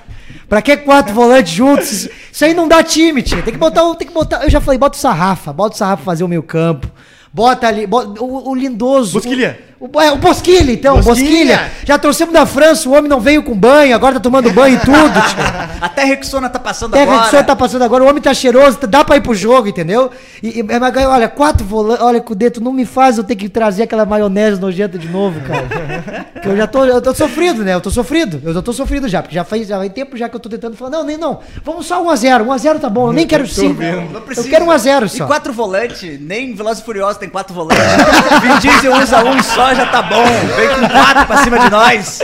[0.48, 2.08] Pra que quatro volantes juntos?
[2.32, 3.42] Isso- aí não dá time, tia.
[3.42, 4.42] Tem que botar, o- tem que botar.
[4.44, 6.88] Eu já falei, bota o Sarrafa, bota o Sarrafa fazer o meio campo.
[7.32, 9.12] Bota ali, bota, o, o Lindoso.
[9.14, 9.58] Bosquilha.
[9.68, 11.56] O, o, é, o Bosquilha, então, Bosquilha.
[11.56, 11.72] Bosquilha.
[11.86, 14.78] Já trouxemos da França, o homem não veio com banho, agora tá tomando banho e
[14.78, 15.70] tudo, tia.
[15.80, 17.22] Até Rexona tá passando Até agora.
[17.22, 20.10] Rexona tá passando agora, o homem tá cheiroso, tá- dá pra ir pro jogo, entendeu?
[20.42, 23.36] E, e mas, olha, quatro volantes, olha, com o dedo, não me faz eu ter
[23.36, 26.26] que trazer aquela maionese nojenta de novo, cara.
[26.42, 27.72] que eu já tô, eu tô sofrido, né?
[27.72, 30.28] Eu tô sofrido, eu já tô sofrido já, porque já faz, já faz tempo já
[30.28, 33.12] que eu tô tentando falar, não, nem não, vamos só 1x0, 1x0 tá bom, eu
[33.14, 33.80] nem quero 5,
[34.12, 34.46] Não precisa.
[34.46, 35.24] eu quero 1x0 só.
[35.24, 37.82] E quatro volantes, nem Velozes e Furiosos tem quatro volantes.
[38.42, 40.24] Vin Diesel usa um só, já tá bom.
[40.56, 42.18] Vem com quatro pra cima de nós.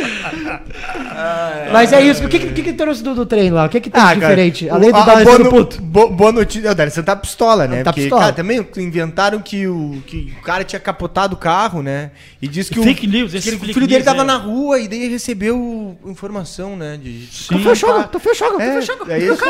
[1.72, 3.66] Mas é isso, o que que, que, que trouxe do, do treino lá?
[3.66, 4.68] O que que tem Ah, de cara, diferente?
[4.70, 5.82] Além do a- a boa, D'Alessandro no- puto.
[5.82, 6.70] bo- boa notícia.
[6.70, 7.82] O D'Alessandro tá pistola, né?
[7.82, 8.22] Tá Porque, pistola.
[8.22, 12.10] cara, também inventaram que o, que o cara tinha capotado o carro, né?
[12.40, 14.24] E disse que Fake o, news, que esse ele- o filho dele tava é.
[14.24, 16.98] na rua e daí recebeu informação, né?
[17.02, 18.96] De, Tu fechou, tu fechou, tu É, fechou.
[19.08, 19.42] é isso.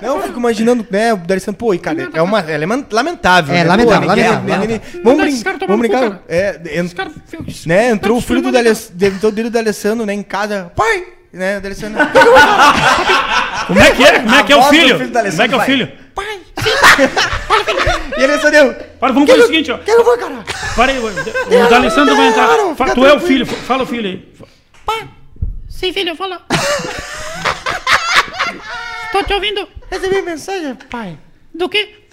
[0.00, 2.84] Não, eu fico imaginando, né, o D'Alessandro, pô, e cara, é uma, ela é man-
[2.90, 3.64] lamentável, É, né?
[3.64, 5.02] lamentável, Pô, ninguém- lamentável, ninguém- lamentável.
[5.02, 7.10] Vamos, brin tomar vamos brincar, é, ent- cara
[7.66, 10.22] né, entrou o Tá filho do filmando, D'Alessandro, entrou o filho do D'Alessandro, né, em
[10.22, 11.60] casa, pai, né,
[13.66, 14.18] Como é que é?
[14.20, 14.98] Como é que é o filho?
[14.98, 15.92] filho Como é que é o filho?
[18.18, 19.78] e ele Alessandro, Para, vamos fazer o seguinte, ó.
[19.78, 20.44] Que eu vou, caralho?
[20.76, 21.06] Para aí, o
[22.16, 22.48] vai entrar.
[22.76, 24.32] Fa- Tu é o filho, fala o filho aí.
[25.68, 26.42] Sim, filho, fala.
[29.10, 29.68] Tô te ouvindo.
[29.90, 31.18] recebi mensagem, pai,
[31.54, 32.06] Do que?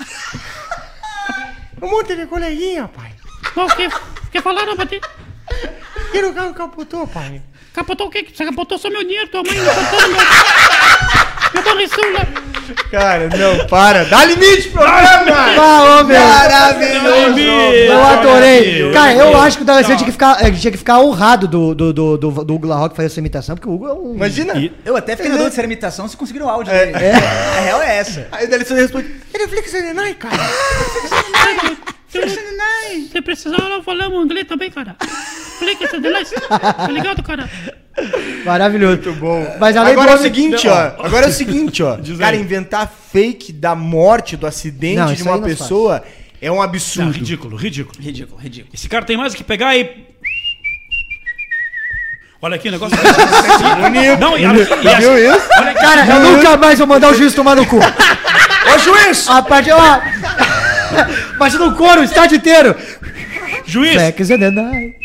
[1.82, 3.12] um monte de coleguinha, pai,
[3.56, 3.90] O que,
[4.32, 5.00] que falaram pra ti?
[6.12, 7.42] Que o carro capotou, pai.
[7.74, 8.26] Capotou o quê?
[8.34, 10.20] Você capotou só meu dinheiro, tua mãe capotou meu...
[11.54, 12.28] Meu barriçula.
[12.92, 16.00] Cara, não, para, dá limite pro programa!
[16.00, 16.20] Ô, meu.
[16.22, 17.40] Maravilhoso!
[17.40, 18.92] Eu adorei.
[18.92, 21.74] Cara, eu acho que o D'Alessandro tinha que ficar, eh, tinha que ficar honrado do,
[21.74, 24.14] do, do, do, do Hugo La Roque fazer essa imitação, porque o Hugo é um.
[24.16, 24.54] Imagina!
[24.56, 26.86] E- Eu até fiquei na dúvida se era imitação, se conseguiram o áudio É.
[26.86, 26.98] dele.
[26.98, 28.28] A real é essa.
[28.32, 30.38] Aí o D'Alessandro responde, ele é Flixenenai, cara.
[32.10, 34.96] Se precisar, nós falamos inglês também, cara.
[35.02, 36.40] Explica essa delícia.
[36.42, 37.50] Tá ligado, cara?
[38.46, 38.96] Maravilhoso.
[39.04, 39.58] Muito Bom.
[39.60, 41.06] Mas além agora é o do- seguinte, Não, ó.
[41.06, 41.98] Agora é o seguinte, ó.
[42.18, 46.04] Cara, inventar fake da morte, do acidente Não, de uma não pessoa
[46.42, 47.12] é um Não, absurdo.
[47.12, 48.02] ridículo, ridículo.
[48.02, 48.74] Ridículo, ridículo.
[48.74, 50.08] Esse cara tem mais que pegar e.
[52.42, 52.98] Olha aqui o negócio.
[54.20, 55.50] Não, e e Viu isso?
[55.82, 57.78] Cara, eu nunca mais vou mandar o juiz tomar no cu.
[57.80, 59.28] Ô, juiz!
[59.28, 60.00] A partir, ó.
[61.40, 62.76] Imagina o coro, o estádio inteiro.
[63.66, 63.96] Juiz,
[64.28, 64.96] the night.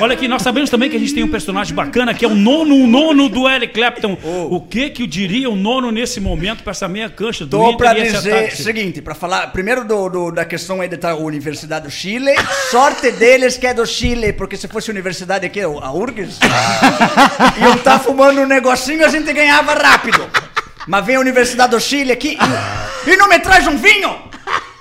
[0.00, 2.34] Olha aqui, nós sabemos também que a gente tem um personagem bacana que é o
[2.34, 4.16] nono, o nono do Eric Clapton.
[4.22, 7.98] O que que diria o nono nesse momento pra essa meia cancha do Tô pra
[7.98, 11.86] e esse dizer o seguinte, pra falar primeiro do, do- da questão aí da Universidade
[11.86, 12.30] do Chile.
[12.70, 16.38] Sorte deles que é do Chile, porque se fosse universidade aqui, a URGS,
[17.60, 20.24] iam estar fumando um negocinho a gente ganhava rápido.
[20.86, 22.36] Mas vem a Universidade do Chile aqui.
[23.06, 24.30] e não me traz um vinho?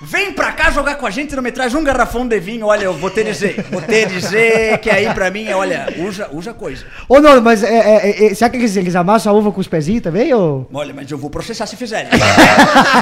[0.03, 2.65] Vem pra cá jogar com a gente e não me traz um garrafão de vinho.
[2.65, 3.63] Olha, eu vou te dizer.
[3.69, 6.85] Vou te dizer que aí pra mim é, olha, usa, usa coisa.
[7.07, 9.67] Ô, não, mas é, é, é, será que eles, eles amassam a uva com os
[9.67, 10.33] pezinhos também?
[10.33, 10.67] Ou...
[10.73, 12.09] Olha, mas eu vou processar se fizerem.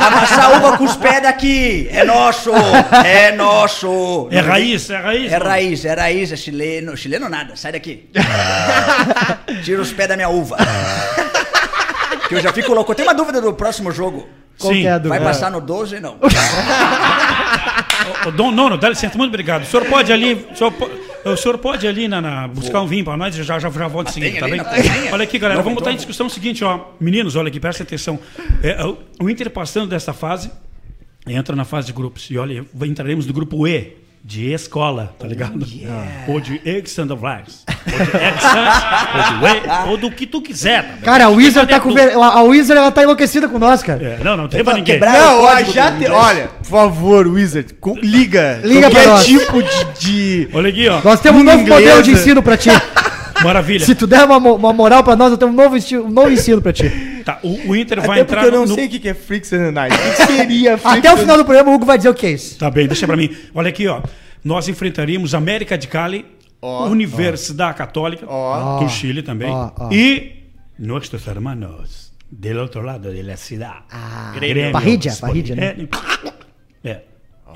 [0.07, 1.87] Amassar uva com os pés daqui.
[1.89, 2.51] É nosso.
[3.05, 4.27] É nosso.
[4.29, 5.31] É raiz, é raiz.
[5.31, 5.49] É mano.
[5.49, 6.97] raiz, é raiz, é chileno.
[6.97, 8.09] Chileno nada, sai daqui.
[9.63, 10.57] Tira os pés da minha uva.
[12.27, 12.91] Que eu já fico louco.
[12.91, 14.27] Eu tenho uma dúvida do próximo jogo.
[14.59, 14.81] Qual Sim.
[14.81, 16.17] que é a Vai passar no 12 não?
[18.27, 19.63] Ô, Dom Nono, dá licença, muito obrigado.
[19.63, 20.33] O senhor pode ali.
[20.51, 20.89] O senhor, po-
[21.25, 23.87] o senhor pode ali na, na- buscar um vinho pra nós, eu já, já, já
[23.87, 24.63] volto em seguida, tem tá ali bem?
[24.63, 25.13] na cozinha?
[25.13, 26.87] Olha aqui, galera, Não, vamos botar então em discussão o seguinte, ó.
[26.99, 28.19] Meninos, olha aqui, prestem atenção.
[28.63, 30.51] É, o, o Inter passando dessa fase,
[31.27, 32.29] entra na fase de grupos.
[32.29, 33.97] E olha, entraremos no grupo E.
[34.23, 35.59] De escola, tá ligado?
[36.27, 37.63] Ou de ex-Sandovlags.
[37.67, 38.83] Ou de ex-Santos,
[39.41, 40.83] ou de E, ou do que tu quiser.
[40.83, 40.97] tá?
[41.03, 41.89] Cara, a Wizard tá com.
[41.89, 41.95] tu?
[41.95, 44.03] ver- A Wizard ela tá enlouquecida com nós, cara.
[44.19, 44.95] É, não, não tem pra ninguém.
[44.95, 48.59] quebrar- Não, o ó, código já te, olha, por favor, Wizard, com- liga.
[48.63, 49.25] Liga pra Qualquer nós.
[49.25, 51.01] tipo de, de- Olha aqui, ó.
[51.03, 51.79] Nós temos um novo Inglesa.
[51.79, 52.69] modelo de ensino pra ti.
[53.41, 53.85] Maravilha.
[53.85, 56.29] Se tu der uma, uma moral pra nós, eu tenho um novo, esti- um novo
[56.29, 57.18] ensino pra ti.
[57.29, 59.13] Tá, o, o Inter vai Até entrar porque eu não no, sei o que é
[59.13, 59.95] Freaks and the Night.
[59.95, 62.25] O que seria Freaks Até o final do programa, o Hugo vai dizer o que
[62.25, 62.57] é isso.
[62.57, 63.35] Tá bem, deixa pra mim.
[63.53, 64.01] Olha aqui, ó.
[64.43, 66.25] Nós enfrentaríamos América de Cali,
[66.61, 66.87] Ó.
[66.87, 68.79] Universidade Católica, Ó.
[68.79, 69.51] do Chile também,
[69.91, 73.83] e nossos hermanos del outro lado da cidade.
[73.91, 75.87] Ah, Grêmio Parrídia, Parrídia, né?
[76.83, 76.89] É.
[76.89, 77.03] é.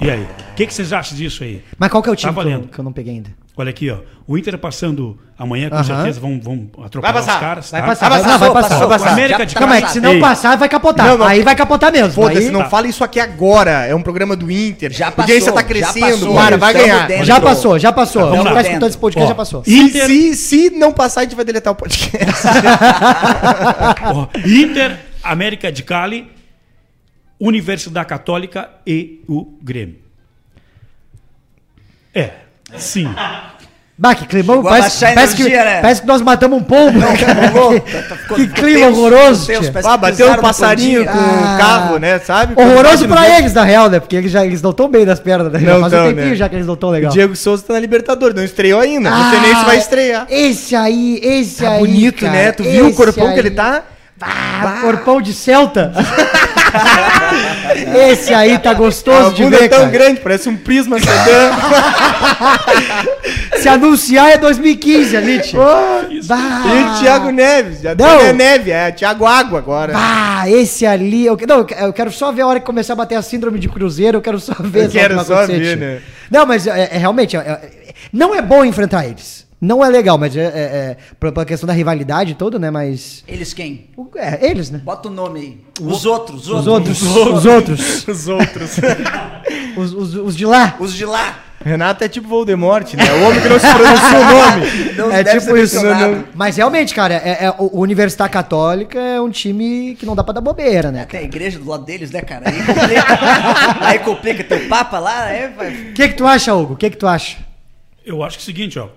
[0.02, 0.24] E aí?
[0.24, 1.64] O que, que vocês acham disso aí?
[1.78, 3.43] Mas qual que é o time Tá que, eu, que eu não peguei ainda?
[3.56, 3.98] Olha aqui, ó.
[4.26, 5.84] O Inter passando amanhã, com Aham.
[5.84, 7.34] certeza, vão, vão atropelar passar.
[7.36, 7.70] os caras.
[7.72, 7.88] Vai tá?
[7.88, 8.70] passar, vai, passou, não, vai passou, passar.
[8.76, 9.12] passou, vai passar.
[9.12, 9.86] América de tá Calma Cali.
[9.86, 11.06] que se não passar, vai capotar.
[11.08, 11.26] Não, não.
[11.28, 12.12] Aí vai capotar mesmo.
[12.14, 12.70] Foda-se, Aí- não Tá.
[12.70, 13.86] fala isso aqui agora.
[13.86, 14.92] É um programa do Inter.
[14.92, 16.34] Já A audiência passou, tá crescendo, passou.
[16.34, 17.08] para, vai ganhar.
[17.08, 17.26] dentro.
[17.26, 18.28] Já passou, já passou.
[18.28, 18.54] Vamos lá.
[18.56, 19.64] tá escutando esse podcast Ó, já passou.
[19.64, 22.48] Se, Inter- se, se não passar, a gente vai deletar o podcast.
[24.16, 26.28] Ó, Inter, América de Cali,
[27.40, 29.98] Universidade Católica e o Grêmio.
[32.16, 32.32] É,
[32.78, 33.08] sim.
[33.96, 34.56] Bah, que climão.
[34.58, 35.82] Chegou Parece, parece, que, energia, né?
[35.82, 37.00] parece que nós matamos um pombo.
[38.36, 39.46] que clima horroroso.
[39.46, 39.60] tia.
[39.86, 41.56] Ah, bateu um passarinho com Ah.
[41.56, 42.18] o carro, né?
[42.18, 42.60] Sabe?
[42.60, 44.00] Horroroso pra eles, na real, né?
[44.00, 45.60] Porque eles, já, eles não tão bem das pernas, né?
[45.60, 46.36] Não faz um tão, tempinho né?
[46.36, 47.12] já que eles não tão O legal.
[47.12, 49.12] Diego Souza tá na Libertadores, não estreou ainda.
[49.12, 50.26] Não sei nem se vai estrear.
[50.28, 51.80] Esse aí, esse Tá aí.
[51.80, 52.52] bonito, cara, né?
[52.52, 53.34] Tu viu o corpão aí.
[53.36, 53.84] que ele tá?
[54.26, 55.92] Ah, corpão de Celta.
[58.10, 59.92] esse aí tá A gostoso de bunda ver, é tão cara.
[59.92, 61.14] grande, parece um prisma sedã.
[63.58, 65.60] Se anunciar é 2015 ali, tio.
[65.60, 66.62] Bah.
[66.66, 67.82] E o Thiago Neves.
[67.82, 68.30] Já Não.
[68.30, 69.94] a neve, é Thiago Água agora.
[69.96, 71.26] Ah, esse ali.
[71.26, 73.70] Eu, não, eu quero só ver a hora que começar a bater a síndrome de
[73.70, 74.18] Cruzeiro.
[74.18, 76.00] Eu quero só ver Eu quero só ver, né?
[76.30, 77.38] Não, mas é, é realmente.
[77.38, 77.70] é- é-
[78.12, 79.46] não é bom enfrentar eles.
[79.64, 82.70] Não é legal, mas é, é, é pela questão da rivalidade toda, né?
[82.70, 83.24] Mas.
[83.28, 83.90] Eles quem?
[83.96, 84.82] o- É, eles, né?
[84.84, 85.58] Bota o nome aí.
[85.82, 87.02] Os outros, Os outros.
[87.02, 88.08] Os outros.
[88.08, 88.78] Os outros.
[89.78, 90.76] Os, os, os de lá.
[90.80, 91.40] Os de lá.
[91.64, 93.06] Renato é tipo Voldemort, né?
[93.14, 94.94] O homem que não se pronuncia o nome.
[94.98, 95.82] Não é tipo isso.
[95.82, 96.26] mencionado.
[96.36, 100.34] Mas realmente, cara, é, é, o Universidade Católica é um time que não dá pra
[100.34, 101.06] dar bobeira, né?
[101.06, 102.44] Tem a igreja do lado deles, né, cara?
[102.50, 103.06] Aí complica.
[103.80, 104.44] aí complica.
[104.44, 105.72] Teu papa lá, é, vai.
[105.72, 106.74] O que que tu acha, Hugo?
[106.74, 107.38] O que que tu acha?
[108.06, 108.90] Eu acho que é o seguinte, ó.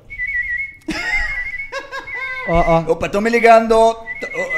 [2.49, 2.55] Ó,
[2.87, 2.93] ó.
[2.93, 3.73] Opa, estão me ligando.
[3.75, 3.97] Ô,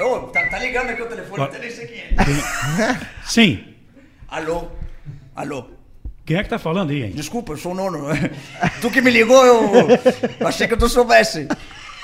[0.05, 2.15] ô, tá, tá ligando aqui o telefone, até nem sei quem é.
[3.25, 3.65] Sim.
[4.29, 4.69] Alô?
[5.35, 5.65] Alô?
[6.27, 7.13] Quem é que tá falando aí, hein?
[7.15, 8.09] Desculpa, eu sou o nono.
[8.83, 9.89] Tu que me ligou, eu,
[10.41, 11.49] eu achei que tu soubesse.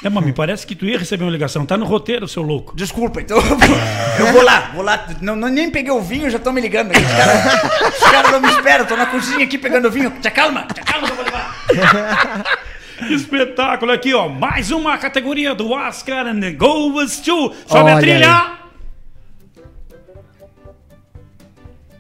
[0.03, 1.65] É, mas me parece que tu ia receber uma ligação.
[1.67, 2.75] Tá no roteiro, seu louco.
[2.77, 3.37] Desculpa, então
[4.19, 5.07] eu vou, lá, vou lá.
[5.21, 6.91] Não, não- nem peguei o vinho, já estão me ligando.
[6.91, 7.01] aqui.
[7.01, 10.11] Os caras os caras não me esperam, tô na cozinha aqui pegando o vinho.
[10.21, 12.45] Te acalma, te acalma que eu vou levar.
[12.99, 14.29] Que espetáculo aqui, ó.
[14.29, 17.53] Mais uma categoria do Oscar and the Goes to.
[17.67, 18.65] Sobe a Olha trilha.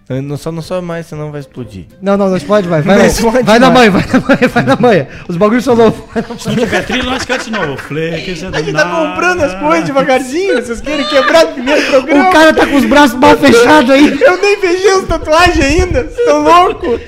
[0.06, 1.86] Eu Não só não sobe mais, senão vai explodir.
[2.02, 2.82] Não, não, não explode, vai.
[2.82, 3.14] Vai, não.
[3.32, 3.90] pode vai na mais.
[3.90, 5.08] mãe, vai na mãe, vai na mãe.
[5.26, 5.98] Os bagulhos são novos.
[6.12, 6.38] vai na mãe.
[6.38, 7.76] Se não tiver trilha, nós canta de novo.
[7.78, 12.28] Flakes A gente tá comprando as coisas devagarzinho, vocês querem quebrar o primeiro programa?
[12.28, 14.20] O cara tá com os braços mal fechados aí.
[14.20, 17.00] Eu nem fechei as tatuagens ainda, vocês estão loucos?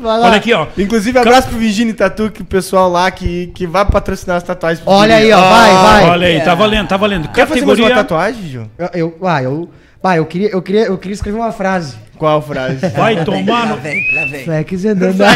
[0.00, 0.26] Vai lá.
[0.26, 0.66] Olha aqui, ó.
[0.76, 4.82] Inclusive, abraço pro Vigini Tatu, que o pessoal lá que, que vai patrocinar as tatuagens.
[4.86, 6.10] Olha aí, ó, vai, vai.
[6.10, 7.28] Olha aí, tá valendo, tá valendo.
[7.28, 7.96] Quer fazer mais uma Categoria.
[7.96, 8.70] tatuagem, Gil?
[8.78, 9.70] Eu, eu, ah, eu,
[10.02, 11.96] ah, eu queria, eu queria, eu queria escrever uma frase.
[12.18, 12.86] Qual frase?
[12.94, 13.76] Vai tomar Lá no.
[13.76, 14.44] vem, lá vem.
[14.44, 15.16] Flex andando.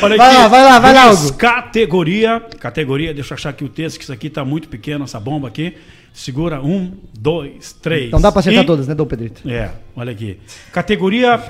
[0.00, 1.32] Olha Vai lá, vai lá, vai lá, Hugo.
[1.34, 2.40] Categoria.
[2.60, 5.48] Categoria, deixa eu achar aqui o texto, que isso aqui tá muito pequeno, essa bomba
[5.48, 5.76] aqui.
[6.12, 6.60] Segura.
[6.62, 8.10] Um, dois, três.
[8.10, 9.48] Não dá pra acertar e- todas, né, Dom Pedrito?
[9.48, 10.38] É, olha aqui.
[10.72, 11.40] Categoria.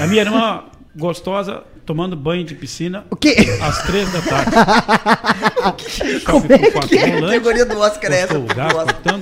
[0.00, 0.64] A minha irmã
[0.96, 3.34] gostosa tomando banho de piscina O quê?
[3.60, 4.50] às três da tarde.
[6.24, 7.06] Como é quatro que é?
[7.06, 8.72] volantes, categoria do Oscar é essa, o gás,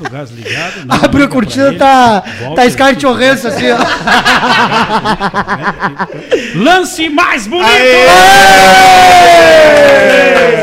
[0.01, 0.87] o gás ligado.
[0.87, 3.79] não Abriu a liga cortina, tá, volta, tá Scarlett fica- Johansson assim, ó.
[6.57, 7.71] Lance mais bonito!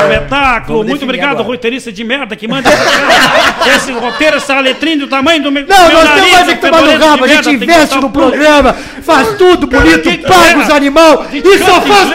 [0.00, 0.84] Espetáculo!
[0.84, 1.46] Muito obrigado, agora.
[1.48, 3.08] roteirista de merda que manda esse cara.
[3.76, 6.54] Esse roteiro, essa letrinha do tamanho do meu Não, meu nós nariz, temos mais é
[6.54, 10.56] que tomar no rabo, a merda, gente investe no programa, faz tudo bonito, paga é?
[10.56, 12.14] os animal e só faz Pô,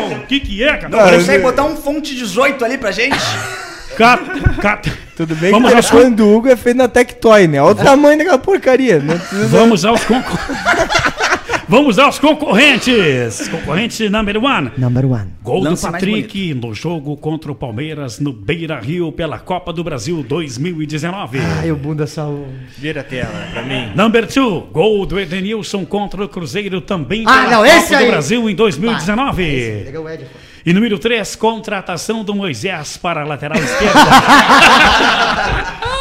[0.00, 0.88] merda, O que que é, cara?
[0.88, 3.16] Não consegue botar um fonte 18 ali pra gente?
[3.96, 4.24] Cata,
[4.60, 4.90] cata.
[5.14, 7.60] Tudo bem Vamos que o aos Hugo é feito na Tectoy, né?
[7.60, 8.98] Olha o tamanho daquela porcaria.
[8.98, 9.46] Não precisa...
[9.48, 10.38] Vamos aos concor...
[11.72, 13.48] Vamos aos concorrentes.
[13.48, 14.70] Concorrente number one.
[14.76, 15.28] Number one.
[15.42, 19.82] Gol Lance do Patrick no jogo contra o Palmeiras no Beira Rio pela Copa do
[19.82, 21.38] Brasil 2019.
[21.38, 22.50] Ai, o bunda saúde.
[22.76, 23.90] Vira a tela pra mim.
[23.96, 28.06] Number two, gol do Edenilson contra o Cruzeiro também Ah, pela não, Copa esse do.
[28.06, 29.42] Brasil em 2019.
[29.86, 30.26] Legal, Ed.
[30.66, 33.98] E número 3, contratação do Moisés para a lateral esquerda.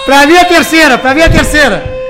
[0.05, 2.01] Pra mim é a terceira, pra mim é a terceira.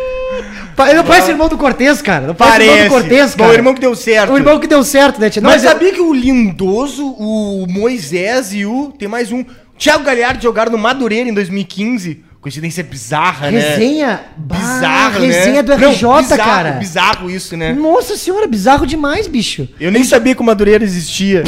[0.79, 2.27] Ele não parece irmão do Cortez, cara.
[2.27, 2.89] Não parece, irmão Parece.
[2.89, 3.49] do Cortez, cara.
[3.49, 4.33] o irmão que deu certo.
[4.33, 5.41] O irmão que deu certo, né, tia?
[5.41, 8.93] Não, Mas eu- sabia que o Lindoso, o Moisés e o.
[8.97, 9.43] Tem mais um.
[9.77, 12.23] Thiago Galhardo jogaram no Madureira em 2015.
[12.39, 13.59] Coincidência bizarra, né?
[13.59, 14.21] Resenha.
[14.35, 15.27] Bah, Bizarro, né?
[15.27, 16.71] Resenha do Não, RJ, bizarro, cara.
[16.71, 17.71] Bizarro isso, né?
[17.73, 19.69] Nossa senhora, bizarro demais, bicho.
[19.79, 21.43] Eu nem sabia que o Madureira existia.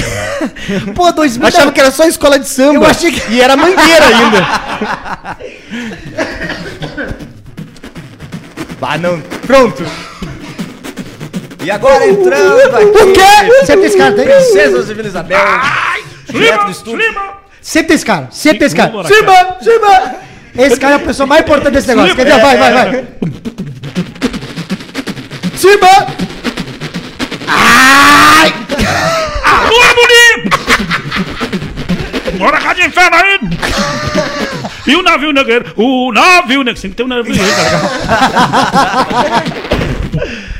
[0.93, 1.47] Pô, 2000.
[1.47, 2.85] Achava que era só escola de samba.
[2.85, 5.37] Eu achei que- E era mangueira ainda.
[8.85, 9.19] ah, não.
[9.47, 9.83] Pronto.
[11.63, 12.85] E agora entrando aqui.
[12.85, 13.65] O quê?
[13.65, 14.25] Tem esse cara, tem?
[14.25, 15.39] Princesa Vila Isabel.
[16.29, 17.15] direto do estúdio.
[17.61, 18.91] Sempre tem esse cara, sempre tem esse cara.
[19.05, 20.15] Simba, Simba.
[20.57, 22.15] Esse cara é a pessoa mais importante desse negócio.
[22.15, 22.41] Quer ver?
[22.41, 23.05] Vai, vai, vai.
[25.55, 25.87] Simba.
[29.45, 30.59] Alô, bonito!
[32.37, 33.39] Bora cá de inferno aí!
[34.85, 35.73] E o navio negreiro?
[35.77, 36.79] O navio negreiro.
[36.81, 39.43] Tem que ter um navio negreiro, cara.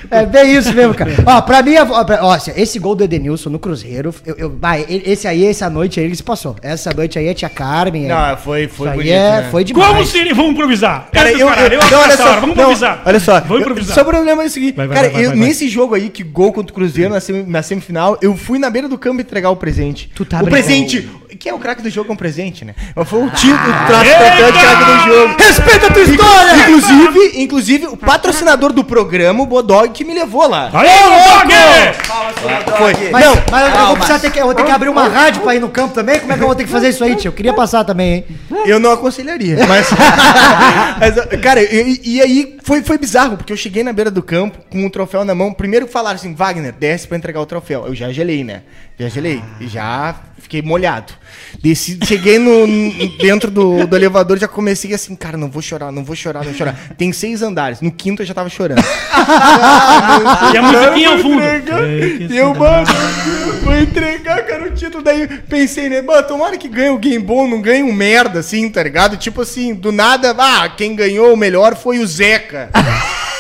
[0.10, 1.12] É bem isso mesmo, cara.
[1.26, 4.86] Ó, pra mim, ó, pra- ó, esse gol do Edenilson no Cruzeiro, eu, eu, vai,
[4.88, 6.56] esse aí, essa noite aí, ele se passou.
[6.62, 8.06] Essa noite aí, a tia Carmen.
[8.06, 9.48] é- Não, foi, foi isso aí bonito, é, né?
[9.50, 9.88] foi demais.
[9.92, 10.36] Como seria?
[10.36, 11.10] Vamos improvisar.
[11.12, 13.02] Cara, eu, caralho, eu, eu não, olha essa só, hora, vamos não, improvisar.
[13.04, 13.96] olha só, Vamos improvisar.
[13.96, 15.48] Só o problema é o seguinte, Vai, vai, cara, vai, vai, eu- vai, vai.
[15.48, 18.70] nesse jogo aí, que gol contra o Cruzeiro na, semi- na semifinal, eu fui na
[18.70, 20.12] beira do campo entregar o presente.
[20.14, 20.64] Tu tá o brincando.
[20.64, 22.76] presente, que é o craque do jogo, é um presente, né?
[22.96, 25.36] Mas foi o título, o traço tocante craque do jogo.
[25.38, 26.54] Respeita a tua história!
[26.64, 30.70] Inclusive, inclusive, o patrocinador do programa, o Bodog, que me levou lá.
[30.74, 31.54] Aí, Dog!
[32.78, 32.94] Foi.
[33.12, 35.42] Mas, não, mas eu vou precisar ter que, eu vou ter que abrir uma rádio
[35.42, 36.20] pra ir no campo também.
[36.20, 37.30] Como é que eu vou ter que fazer isso aí, tio?
[37.30, 38.26] Eu queria passar também, hein?
[38.66, 39.66] Eu não aconselharia.
[39.68, 39.88] Mas,
[41.00, 44.60] mas, cara, e, e aí foi, foi bizarro, porque eu cheguei na beira do campo
[44.72, 45.54] com o troféu na mão.
[45.54, 47.86] Primeiro falaram assim, Wagner, desce pra entregar o troféu.
[47.88, 48.64] Eu já gelei, né?
[48.98, 49.42] Já gelei.
[49.60, 50.16] E já
[50.54, 51.14] fiquei molhado.
[51.62, 52.68] Desci, cheguei no,
[53.18, 56.50] dentro do, do elevador, já comecei assim, cara, não vou chorar, não vou chorar, não
[56.50, 56.76] vou chorar.
[56.98, 57.82] Tem seis andares.
[57.82, 58.84] No quinto eu já tava chorando.
[60.54, 61.42] E a musiquinha ao fundo.
[62.30, 62.86] E eu, mano,
[63.64, 65.04] vou entregar, cara, o título.
[65.04, 68.84] Daí pensei, né, mano, tomara que ganhe alguém bom, não ganhe um merda, assim, tá
[68.84, 69.18] ligado?
[69.18, 72.70] Tipo assim, do nada, ah, quem ganhou o melhor foi o Zeca.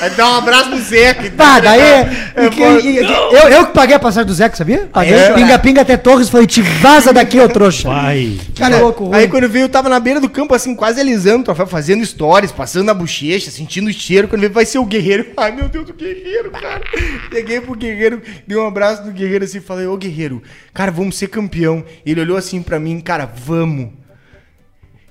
[0.03, 1.31] Aí dá um abraço no Zeca.
[1.31, 1.79] Tá, daí.
[1.79, 4.89] É, e que- pô, e- eu, eu que paguei a passagem do Zeca, sabia?
[4.91, 5.31] Paguei É?
[5.33, 7.87] pinga-pinga até Torres, falei, te vaza daqui, ô trouxa.
[7.87, 8.37] Vai.
[8.57, 9.15] Cara, louco, ruim.
[9.15, 12.05] aí quando veio, eu tava na beira do campo, assim, quase alisando o troféu, fazendo
[12.05, 14.27] stories, passando na bochecha, sentindo o cheiro.
[14.27, 15.27] Quando veio, vai ser o guerreiro.
[15.37, 16.81] Ai, meu Deus, o guerreiro, cara.
[17.29, 21.27] Peguei pro guerreiro, dei um abraço no guerreiro assim, falei, ô guerreiro, cara, vamos ser
[21.27, 21.83] campeão.
[22.05, 23.87] Ele olhou assim pra mim, cara, vamos.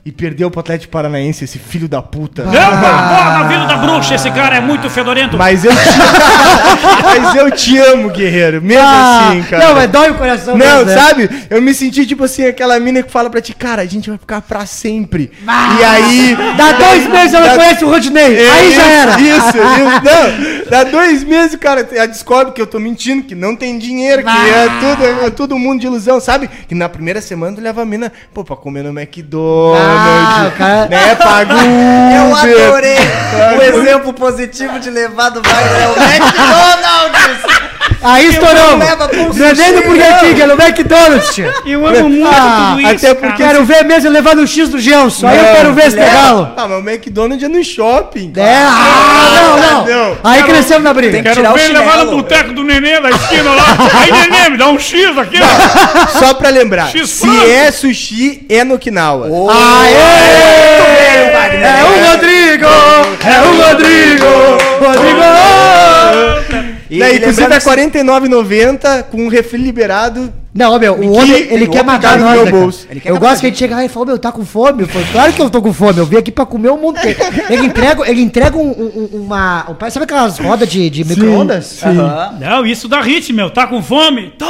[0.04, 2.42] E perdeu pro Atlético Paranaense, esse filho da puta.
[2.42, 5.38] Não, porra, na Vila da Bruxa, esse cara é muito fedorento.
[5.38, 5.78] Mas eu te
[7.04, 8.60] Mas eu te amo, guerreiro.
[8.60, 9.64] Mesmo Ah, assim, cara.
[9.68, 10.56] Não, mas dói o coração.
[10.56, 10.94] Não, mesmo, né?
[10.96, 11.30] sabe?
[11.48, 14.18] Eu me senti tipo assim, aquela mina que fala pra ti, cara, a gente vai
[14.18, 15.30] ficar pra sempre.
[15.46, 15.76] Ah.
[15.80, 16.36] e aí.
[16.56, 18.34] Dá dois meses ela Dá- conhece o Rodney.
[18.36, 19.20] É, aí já era.
[19.20, 20.02] Isso, isso.
[20.02, 24.22] Não, dá dois meses, cara, ela descobre que eu tô mentindo, que não tem dinheiro,
[24.24, 26.48] que é tudo, é tudo mundo de ilusão, sabe?
[26.68, 30.86] Que na primeira semana tu leva a mina, pô, pra comer no McDonald's, Ah, cara-
[30.86, 31.14] né?
[31.16, 31.54] Paga
[32.16, 32.98] Eu adorei
[33.58, 37.51] o exemplo positivo de levar do Wagner é o McDonald's.
[38.02, 38.74] Aí estourou.
[38.74, 39.82] um Não é nem no
[40.42, 41.52] é no McDonald's, tia.
[41.64, 43.14] Eu amo muito Ah, tudo isso, até cara.
[43.32, 45.28] porque- Quero ver mesmo levando o X do Gelson.
[45.28, 46.52] Aí eu quero ver esse pegá-lo.
[46.56, 48.32] Ah, mas o McDonald's é no shopping.
[48.36, 49.86] É, ah, não, não.
[50.08, 50.16] não.
[50.24, 51.12] Aí crescemos na briga.
[51.12, 53.62] Tem que Quero tirar o ver ele levar no boteco do nenê da esquina lá.
[54.00, 56.18] Aí, nenê, me dá um X aqui, ó.
[56.18, 59.26] Só pra lembrar, X se é sushi, é no Okinawa.
[59.26, 59.92] Aê!
[61.62, 62.66] É o Rodrigo!
[63.24, 64.26] É o Rodrigo!
[64.80, 65.22] Rodrigo!
[66.94, 70.30] E Daí, inclusive, lembrando é que- 49,90 com um refri liberado.
[70.54, 72.86] Não, meu, o homem, ele tem quer outro matar nós, meu né, bolso.
[72.90, 74.82] Ele quer Eu gosto que a ele chega lá e fala, meu, tá com fome?
[74.82, 76.98] Eu falo, claro que eu tô com fome, eu vim aqui pra comer o mundo
[76.98, 77.18] inteiro.
[77.48, 79.64] Ele entrega, ele entrega um- um- um- uma...
[79.70, 81.82] um- sabe aquelas rodas de, de micro-ondas?
[81.82, 82.34] Aham.
[82.38, 83.48] Não, isso dá ritmo, meu.
[83.48, 84.34] Tá com fome?
[84.38, 84.44] Tô!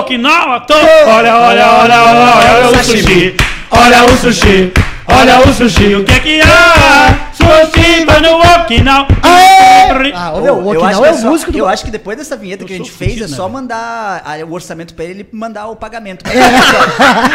[0.00, 0.74] Okinawa, tô!
[0.74, 3.36] Olha, olha, olha, olha, olha o sushi.
[3.70, 4.72] Olha o sushi.
[5.24, 5.94] Olha o sushi.
[5.94, 7.30] O que é que há?
[7.32, 9.08] Sushi tá no Okinawa.
[10.14, 11.58] Ah, ô, meu, o Okinawa é o só- músico do...
[11.58, 13.52] Eu acho que depois dessa vinheta que a gente fez, é só né?
[13.54, 16.24] mandar a- o orçamento pra ele ele mandar o pagamento.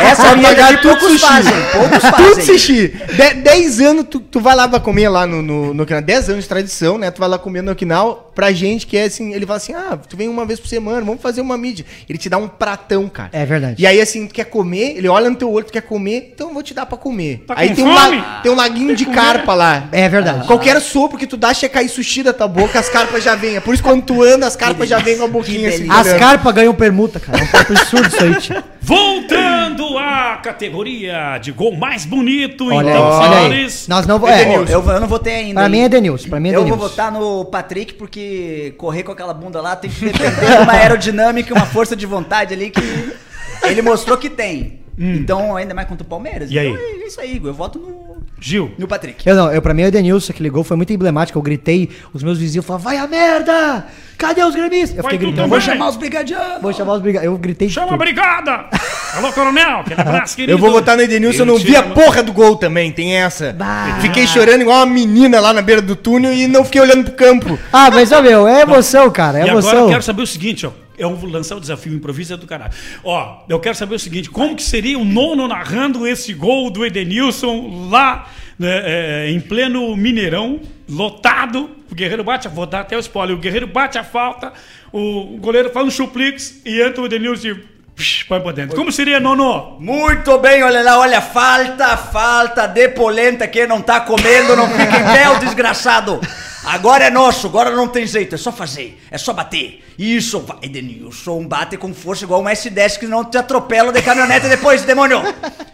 [0.04, 1.26] Essa é a vinheta que tudo poucos sushi.
[1.26, 1.54] fazem.
[1.72, 2.44] Poucos Tudo fazem.
[2.46, 2.88] sushi.
[2.90, 6.02] De- 10 anos, tu, tu vai lá pra comer lá no, no, no Okinawa.
[6.02, 7.10] 10 anos de tradição, né?
[7.10, 8.29] Tu vai lá comer no Okinawa.
[8.40, 11.02] Pra gente que é assim, ele fala assim: ah, tu vem uma vez por semana,
[11.02, 11.86] vamos fazer uma mídia.
[12.08, 13.30] Ele te dá um pratão, cara.
[13.34, 13.76] É verdade.
[13.84, 16.48] E aí, assim, tu quer comer, ele olha no teu olho, tu quer comer, então
[16.48, 17.44] eu vou te dar pra comer.
[17.46, 19.90] Tá aí com tem um, la- tem um laguinho de carpa lá.
[19.92, 20.48] É verdade.
[20.48, 23.58] Qualquer sopro que tu dá, chega cair sushi da tua boca, as carpas já vêm.
[23.58, 25.88] É por isso que quando tu anda, as carpas já vêm com a boquinha assim.
[25.90, 27.40] As carpas ganham permuta, cara.
[27.40, 28.64] É um papo absurdo isso aí, tio.
[28.82, 33.44] Voltando à categoria de gol mais bonito, Olha, então, olha aí.
[33.50, 33.88] senhores.
[33.88, 34.20] Nós não...
[34.20, 35.54] Pô, É, eu, eu não votei ainda.
[35.56, 35.70] pra hein?
[35.70, 38.20] mim é Denilson, pra mim é Eu vou votar no Patrick porque
[38.78, 42.06] correr com aquela bunda lá tem que depender de uma aerodinâmica e uma força de
[42.06, 42.82] vontade ali que
[43.64, 44.80] ele mostrou que tem.
[44.98, 46.50] Então, ainda mais contra o Palmeiras.
[46.50, 46.54] Hum.
[46.54, 46.70] E aí?
[46.70, 47.50] Então, é isso aí, Igor.
[47.50, 47.99] Eu voto no,
[48.42, 48.72] Gil.
[48.78, 49.28] no Patrick.
[49.28, 51.38] Eu não, eu, pra mim é o Denilson, aquele gol foi muito emblemático.
[51.38, 53.86] Eu gritei, os meus vizinhos falaram, vai a merda!
[54.18, 54.98] Cadê os gremistas?
[54.98, 56.62] Eu fiquei gritando, vou chamar, os brigadianos.
[56.62, 57.26] vou chamar os brigados.
[57.26, 58.00] Eu gritei Chama a tudo.
[58.00, 58.66] brigada!
[59.16, 59.80] Alô, coronel!
[59.80, 60.52] Aquele abraço, querido.
[60.52, 63.54] Eu vou votar no Edenilson, eu não vi a porra do gol também, tem essa.
[63.54, 63.98] Bah.
[64.02, 67.14] Fiquei chorando igual uma menina lá na beira do túnel e não fiquei olhando pro
[67.14, 67.58] campo.
[67.72, 69.80] Ah, mas, ó, meu, é emoção, cara, é E agora emoção.
[69.84, 70.72] eu quero saber o seguinte, ó.
[71.00, 72.74] Eu vou lançar o desafio improviso é do caralho.
[73.04, 76.86] Ó, eu quero saber o seguinte: como que seria o nono narrando esse gol do
[76.86, 81.70] Edenilson lá né, é, em pleno Mineirão, lotado?
[81.90, 82.52] O Guerreiro bate a.
[82.52, 83.36] Vou dar até o spoiler.
[83.36, 84.54] O Guerreiro bate a falta,
[84.92, 87.80] o goleiro faz um chuplix e entra o Edenilson e.
[88.30, 88.78] Põe pra dentro.
[88.78, 89.78] Como seria, nono?
[89.78, 95.00] Muito bem, olha lá, olha, falta, falta de polenta que não tá comendo, não fica
[95.00, 96.22] em pé, o desgraçado.
[96.72, 99.84] Agora é nosso, agora não tem jeito, é só fazer, é só bater.
[99.98, 104.46] Isso, vai, Edenilson, bate com força igual um S10 que não te atropela de caminhonete
[104.50, 105.20] depois, demônio.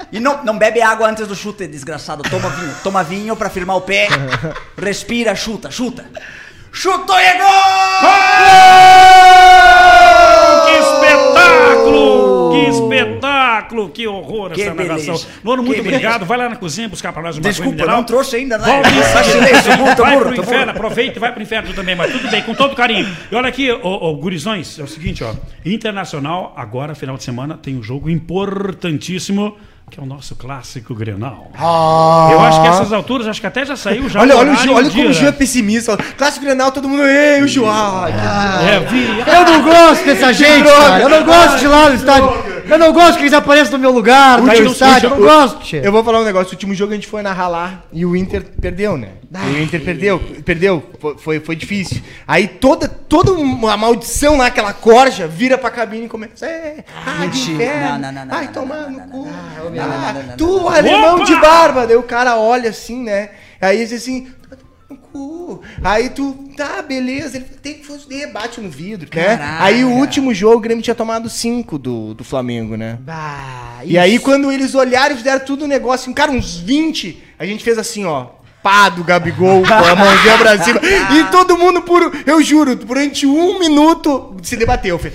[0.10, 3.76] E não, não bebe água antes do chute, desgraçado, toma vinho, toma vinho pra firmar
[3.76, 4.08] o pé,
[4.78, 6.06] respira, chuta, chuta.
[6.72, 7.48] Chutou e é gol!
[10.66, 12.25] Que espetáculo!
[12.64, 13.90] Que espetáculo!
[13.90, 15.16] Que horror Que essa narração.
[15.16, 15.28] beleza.
[15.44, 15.98] Nono, muito Que beleza.
[16.06, 16.26] obrigado.
[16.26, 17.98] Vai lá na cozinha buscar pra nós uma Desculpa, mineral.
[17.98, 18.66] não trouxe ainda, né?
[18.66, 22.42] Volta em tô Vai pro inferno, aproveita e vai pro inferno também, mas tudo bem,
[22.44, 23.08] com todo carinho.
[23.32, 25.34] E olha aqui, ô, ô, gurizões, é o seguinte, ó.
[25.66, 29.56] Internacional, agora, final de semana, tem um jogo importantíssimo,
[29.90, 31.52] que é o nosso clássico Grenal.
[31.56, 34.56] Eu acho que essas alturas, acho que até já saiu já Olha, o olha, o
[34.56, 35.96] Gil, olha como o Gil é pessimista.
[36.18, 37.04] Clássico Grenal, todo mundo.
[37.04, 37.66] Ei, o Gil.
[37.70, 38.08] Ah,
[38.64, 39.08] É, vi.
[39.20, 41.02] Eu não gosto dessa gente, cara.
[41.02, 42.55] Eu não gosto de ir lá no estádio.
[42.70, 45.10] Eu não gosto que eles apareçam no meu lugar, no Último- estádio.
[45.10, 45.76] Eu não gosto.
[45.76, 46.50] Eu vou falar um negócio.
[46.50, 49.10] O último jogo a gente foi narrar lá e o Inter perdeu, né?
[49.32, 50.84] E o Inter perdeu, perdeu.
[51.00, 52.02] Foi, foi, foi difícil.
[52.28, 56.46] Aí toda, toda uma maldição lá, aquela corja, vira pra cabine e começa.
[56.46, 57.90] É, ah, mentira.
[57.90, 59.28] Não, não, não, não, Ai, tomar no cu.
[59.30, 61.86] Ah, Tu, alemão de barba.
[61.86, 63.30] Daí o cara olha assim, né?
[63.62, 64.28] Aí diz assim.
[64.88, 69.38] "Tá no cu." Aí tu, tá, beleza, ele tem que foder, bate no vidro, né?
[69.38, 69.64] Caraca.
[69.64, 72.98] Aí o último jogo o Grêmio tinha tomado 5 do, do Flamengo, né?
[73.02, 77.46] Bah, E aí, quando eles olharam e fizeram tudo o negócio, cara, uns 20, a
[77.46, 78.28] gente fez assim, ó.
[78.64, 80.80] Pá do Gabigol, com a mãozinha pra cima.
[80.84, 82.12] E todo mundo por.
[82.26, 84.98] Eu juro, durante um minuto se debateu.
[84.98, 85.14] Fê.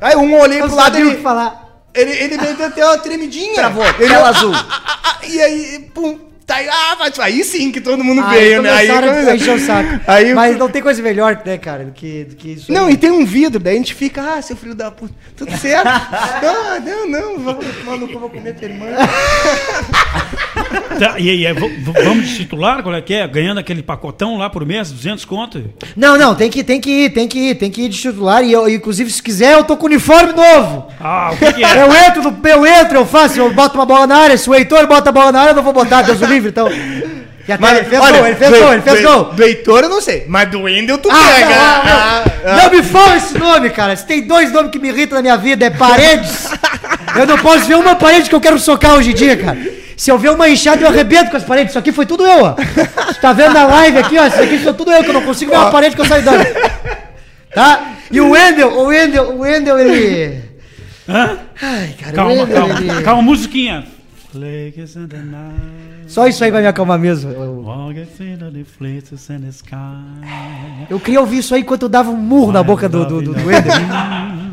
[0.00, 1.82] Aí um olhei eu pro lado que falar.
[1.94, 3.54] Ele, ele deu até uma tremidinha.
[3.54, 4.52] Travou, ele, tela azul.
[5.28, 6.18] e aí, pum.
[6.46, 8.70] Tá aí, ah, mas aí sim que todo mundo Aí veio, né?
[8.70, 10.00] Aí, a encher o saco.
[10.06, 12.70] Aí, Mas não tem coisa melhor, né, cara, do que, do que isso.
[12.70, 12.94] Não, aí.
[12.94, 15.88] e tem um vidro, daí a gente fica, ah, seu filho da puta, tudo certo?
[16.42, 18.86] não, não, não, vamos cu, vou comer tua irmã.
[20.98, 23.26] Tá, e aí, é, vamos de titular, qual é que é?
[23.26, 25.62] Ganhando aquele pacotão lá por mês, 200 conto?
[25.96, 28.44] Não, não, tem que, tem que ir, tem que ir, tem que ir de titular.
[28.44, 30.86] E eu, inclusive, se quiser, eu tô com uniforme novo.
[31.00, 31.82] Ah, o que, que é?
[31.82, 34.38] Eu entro, eu entro, eu faço, eu boto uma bola na área.
[34.38, 36.50] Se o Heitor bota a bola na área, eu não vou botar, Deus o livre,
[36.50, 36.68] então.
[37.46, 39.24] E até ele fez gol, ele fez do- gol, ele fez do- gol.
[39.34, 41.46] Do Heitor eu não sei, mas do Wendel tu Ah, pega.
[41.50, 41.92] não, não, não.
[41.92, 42.56] Ah, ah.
[42.56, 43.94] Não me fala esse nome, cara.
[43.96, 46.48] Se tem dois nomes que me irritam na minha vida, é paredes.
[47.14, 49.58] Eu não posso ver uma parede que eu quero socar hoje em dia, cara.
[49.94, 51.72] Se eu ver uma enxada, eu arrebento com as paredes.
[51.72, 52.54] Isso aqui foi tudo eu, ó.
[52.54, 54.26] Você tá vendo na live aqui, ó?
[54.26, 56.22] Isso aqui foi tudo eu, que eu não consigo ver uma parede que eu saio
[56.22, 56.46] dando.
[57.54, 57.88] Tá?
[58.10, 60.40] E o Wendel, o Wendel, o Wendel, ele.
[61.06, 61.38] Hã?
[61.60, 63.02] Ai, cara, o Calma, Wendel, calma, ele.
[63.02, 63.84] calma, musiquinha.
[64.32, 65.93] Flakes in the night.
[66.06, 67.30] Só isso aí vai me acalmar mesmo.
[67.30, 67.62] Eu,
[71.00, 73.40] queria ouvir isso aí enquanto eu dava um murro na boca do, do, do, do
[73.40, 73.64] Ender.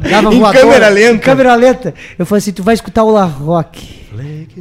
[0.10, 0.60] Dava Em voadora.
[0.60, 1.14] câmera lenta.
[1.14, 1.94] Em câmera lenta.
[2.18, 4.02] Eu falei assim, tu vai escutar o La Rock.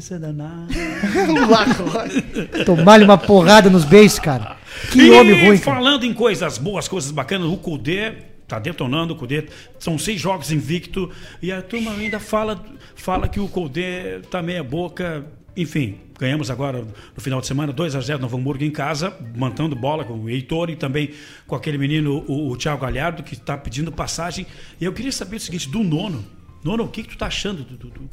[0.01, 0.75] The night.
[2.65, 4.57] Tomar-lhe uma porrada nos beijos, cara.
[4.91, 5.77] Que e homem ruim, cara.
[5.77, 8.13] falando em coisas boas, coisas bacanas, o Kudê
[8.47, 9.47] tá detonando o Kudê.
[9.79, 11.11] São seis jogos invicto
[11.43, 12.63] e a turma ainda fala,
[12.95, 15.25] fala que o Kudê tá meia boca.
[15.57, 19.75] Enfim, ganhamos agora no final de semana 2 a 0 no Hamburgo em casa, mantendo
[19.75, 21.11] bola com o Heitor e também
[21.47, 24.47] com aquele menino, o, o Thiago Galhardo, que está pedindo passagem.
[24.79, 26.23] E eu queria saber o seguinte, do nono.
[26.63, 28.09] Nono, o que, que tu tá achando do, do, do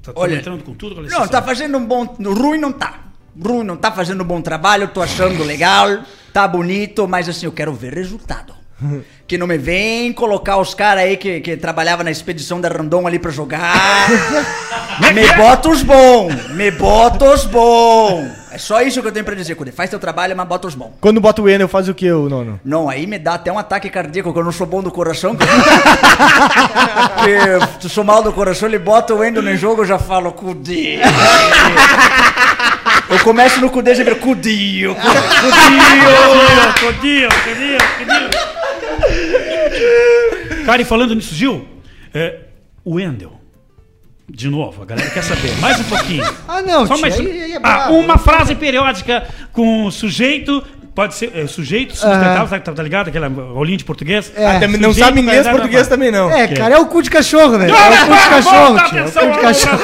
[0.00, 0.94] Tá, Olha, entrando com tudo?
[0.94, 2.04] com Não, tá fazendo um bom.
[2.04, 3.10] Ruim não tá.
[3.36, 7.52] Ruim não tá fazendo um bom trabalho, tô achando legal, tá bonito, mas assim, eu
[7.52, 8.59] quero ver resultado.
[9.30, 13.06] Que não me vem colocar os caras aí que, que trabalhavam na expedição da Randon
[13.06, 14.08] ali pra jogar.
[15.14, 18.40] me bota os bons, me bota os bons.
[18.50, 19.70] É só isso que eu tenho pra dizer, Cudê.
[19.70, 20.94] Faz teu trabalho, mas bota os bons.
[21.00, 22.58] Quando bota o Wendel, faz o que, o nono?
[22.64, 25.36] Não, aí me dá até um ataque cardíaco, que eu não sou bom do coração.
[27.22, 30.32] que eu sou mal do coração, ele bota o Endo no jogo, eu já falo,
[30.32, 30.98] Cudê.
[33.08, 34.96] Eu começo no Cudê, já vira Cudinho.
[34.96, 35.68] Codinho,
[36.80, 38.29] codinho, codinho.
[40.70, 41.66] Cara, e falando nisso, Gil,
[42.14, 42.42] é,
[42.84, 43.32] o Wendel.
[44.28, 45.50] De novo, a galera quer saber.
[45.58, 46.24] Mais um pouquinho.
[46.46, 50.62] Ah, não, Só tia, mais aí- aí é ah, uma frase periódica com sujeito.
[50.94, 53.08] Pode ser é, sujeito, substantivo, tá, tá ligado?
[53.08, 54.32] Aquela aulinha de português.
[54.36, 54.46] É.
[54.46, 56.30] Ah, também não Sujeito, sabe inglês, verdade, português também não.
[56.30, 57.68] É, cara, é o cu de cachorro, né?
[57.68, 58.98] É o cu de cachorro, tio.
[58.98, 59.80] É o cu de cachorro.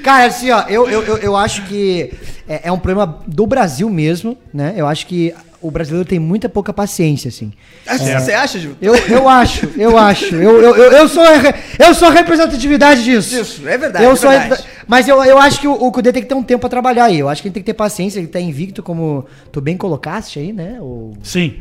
[0.02, 2.10] Cara, assim, ó, eu, eu, eu, eu acho que
[2.48, 4.72] é, é um problema do Brasil mesmo, né?
[4.76, 7.52] Eu acho que o brasileiro tem muita pouca paciência, assim.
[7.86, 8.76] Você acha, Gil?
[8.80, 10.34] Eu, eu acho, eu acho.
[10.36, 11.54] Eu, eu, eu, eu sou, a
[11.86, 13.40] eu sou a representatividade disso.
[13.40, 14.62] Isso, é verdade, Eu é sou a verdade.
[14.62, 16.68] repre- mas eu, eu acho que o, o Cudê tem que ter um tempo pra
[16.68, 17.18] trabalhar aí.
[17.18, 20.38] Eu acho que ele tem que ter paciência, ele tá invicto, como tu bem colocaste
[20.38, 20.78] aí, né?
[20.80, 21.12] O...
[21.22, 21.54] Sim.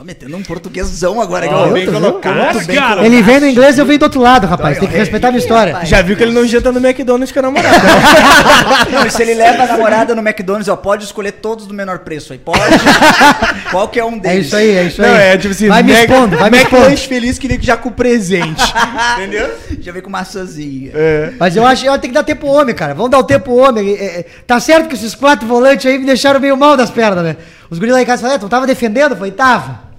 [0.00, 1.44] Tá metendo um portuguesão agora.
[1.44, 2.64] Ó, igual- bem colocado.
[2.64, 3.04] Bem cara, colocado.
[3.04, 4.78] Ele vem no inglês e eu venho do outro lado, rapaz.
[4.78, 5.74] Então, Tem que é, respeitar a minha história.
[5.74, 5.90] rapaz.
[5.90, 7.76] Já viu que ele não janta no McDonald's com a namorada.
[8.90, 11.98] Não, e se ele leva a namorada no McDonald's, ó, pode escolher todos do menor
[11.98, 12.38] preço aí.
[12.38, 12.58] Pode.
[13.70, 14.46] Qualquer um É deles.
[14.46, 15.08] isso aí, é isso aí.
[15.10, 16.76] Não, é tipo assim, vai me expondo, vai me expondo.
[16.84, 18.62] McLanche feliz que vem já com presente.
[19.18, 19.50] Entendeu?
[19.82, 20.92] Já vem com maçãzinha.
[20.94, 21.32] É.
[21.38, 22.94] Mas eu acho que tem que dar tempo homem, cara.
[22.94, 23.92] Vamos dar o tempo homem.
[23.96, 27.22] É, é, tá certo que esses quatro volantes aí me deixaram meio mal das pernas,
[27.22, 27.36] né?
[27.68, 29.10] Os guris lá em casa falaram, "É, tu tava defendendo?
[29.12, 29.89] Eu falei, tava.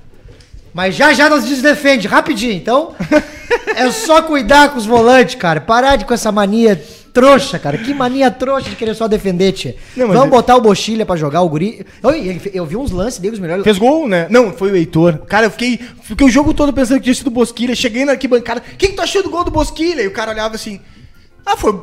[0.73, 2.53] Mas já já nós desdefende, rapidinho.
[2.53, 2.93] Então,
[3.75, 5.59] é só cuidar com os volantes, cara.
[5.61, 6.81] Parar de com essa mania
[7.13, 7.77] trouxa, cara.
[7.77, 9.75] Que mania trouxa de querer só defender, tia.
[9.97, 11.85] Não, Vamos ele- botar o Bochilha pra jogar, o guri.
[12.01, 13.63] Eu, eu, eu vi uns lances dele, os melhores.
[13.65, 14.27] Fez gol, né?
[14.29, 15.17] Não, foi o Heitor.
[15.27, 17.75] Cara, eu fiquei, fiquei o jogo todo pensando que tinha sido o Bosquilha.
[17.75, 18.61] Cheguei na arquibancada.
[18.61, 20.01] O que, que tu achou do gol do Bosquilha?
[20.01, 20.79] E o cara olhava assim.
[21.45, 21.77] Ah, foi.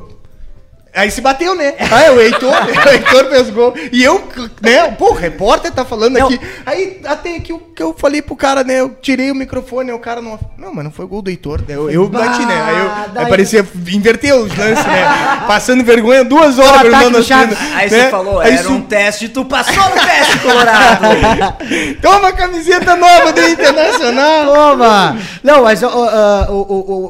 [0.95, 1.75] Aí se bateu, né?
[1.91, 2.53] Ah, é o Heitor.
[2.53, 3.75] o Heitor fez gol.
[3.93, 4.23] E eu,
[4.61, 4.91] né?
[4.93, 6.41] Pô, o repórter tá falando aqui.
[6.67, 8.81] Aí até que eu, que eu falei pro cara, né?
[8.81, 10.39] Eu tirei o microfone, aí o cara não.
[10.57, 11.61] Não, mas não foi o gol do Heitor.
[11.61, 11.75] né?
[11.77, 12.63] Eu, eu Bah, bati, né?
[12.63, 13.67] Aí, eu, aí daí- parecia.
[13.93, 15.05] Inverteu os lances, né?
[15.47, 17.29] Passando vergonha duas horas perguntando do assim.
[17.29, 17.59] Chaves.
[17.75, 18.05] Aí né?
[18.05, 21.05] você falou, Aí era su- um teste, tu passou no teste, Colorado.
[22.03, 24.47] Toma a camiseta nova do Internacional.
[24.55, 25.17] Toma!
[25.43, 26.65] Não, mas ó, o, o,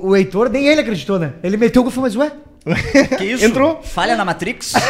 [0.07, 1.33] o, o Heitor, nem ele acreditou, né?
[1.43, 2.33] Ele meteu o gol e falou, mas ué?
[3.17, 3.45] Que isso?
[3.45, 3.81] Entrou.
[3.83, 4.73] Falha na Matrix?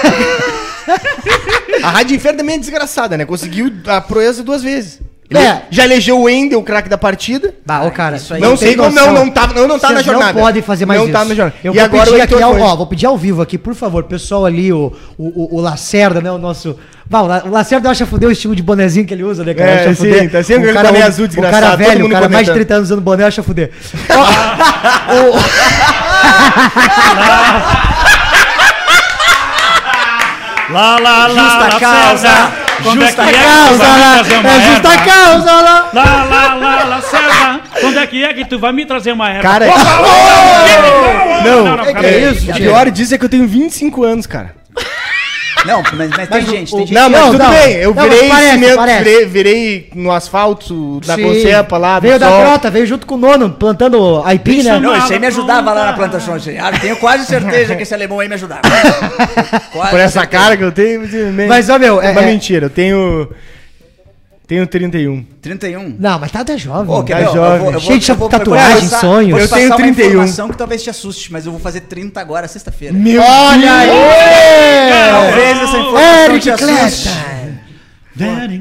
[1.83, 3.24] A Rádio Inferno também é desgraçada, né?
[3.24, 5.01] Conseguiu a proeza duas vezes.
[5.31, 5.62] Ele É.
[5.70, 7.55] Já elegeu o Wendel, o craque da partida.
[7.66, 10.01] Bah, ô, cara, isso aí não sei como, não, não tá, não, não tá na
[10.03, 10.33] jornada.
[10.33, 11.12] Não podem fazer mais não isso.
[11.12, 11.57] tá na jornada.
[11.62, 13.74] Eu e vou agora pedir o aqui ao, ó, vou pedir ao vivo aqui, por
[13.74, 16.79] favor, pessoal ali, o, o, o, o Lacerda, né, o nosso...
[17.05, 19.45] Bah, o La- o Lacerda eu acho fuder o estilo de bonezinho que ele usa,
[19.45, 19.70] né, cara?
[19.70, 20.31] É, Acha sim, fuder.
[20.33, 22.53] tá sempre O boné o- azul O desgraçado, cara todo velho, o cara mais de
[22.53, 22.55] comentando.
[22.66, 23.70] 30 anos usando boné, acha fuder.
[24.09, 25.39] Ó,
[30.70, 32.53] Lá, lá, lá, Justa lá, causa, César.
[32.83, 35.05] Quando justa é que é que tu causa, vai me lá, é justa erva?
[35.05, 35.91] causa, lá.
[35.95, 37.61] Lá, lá, lá, lá, César.
[37.81, 39.43] Quando é que é que tu vai me trazer uma erva?
[39.43, 39.66] Cara,
[41.45, 42.33] não, não, não, é que calma é aí.
[42.35, 44.58] isso, o pior disso é que eu tenho 25 anos, cara.
[45.67, 46.95] Não, mas, mas tem gente, tem gente.
[46.95, 47.51] Não, mas Não, tudo não.
[47.51, 47.73] bem.
[47.77, 49.05] Eu Não, virei parece, cimento, parece.
[49.05, 51.17] virei, virei no asfalto da.
[51.19, 52.41] Concepa lá, Veio da sol.
[52.43, 54.79] Crota, veio junto com o nono, plantando aipim, né?
[54.79, 56.35] Não, isso aí me ajudava lá na plantação.
[56.35, 56.59] aí.
[56.59, 58.63] Ah, tenho quase certeza que esse alemão aí me ajudava.
[59.73, 60.27] Quase Por essa certeza.
[60.43, 61.03] cara que eu tenho.
[61.49, 63.29] Mas, ó, meu, é- é- mentira, eu tenho.
[64.49, 65.24] Tenho 31.
[65.42, 65.94] 31.
[66.01, 66.90] Não, mas tá até jovem.
[66.92, 67.59] Ô, Tá jovem.
[67.59, 69.40] vou- eu vou- Cheio de vou tatuagem, sonhos.
[69.42, 70.07] Eu te tenho passar uma 31.
[70.09, 72.94] informação que talvez te assuste, mas eu vou fazer 30 agora, sexta-feira.
[72.94, 73.90] Meu Olha aí!
[75.11, 77.09] Talvez essa informação Eric te assuste.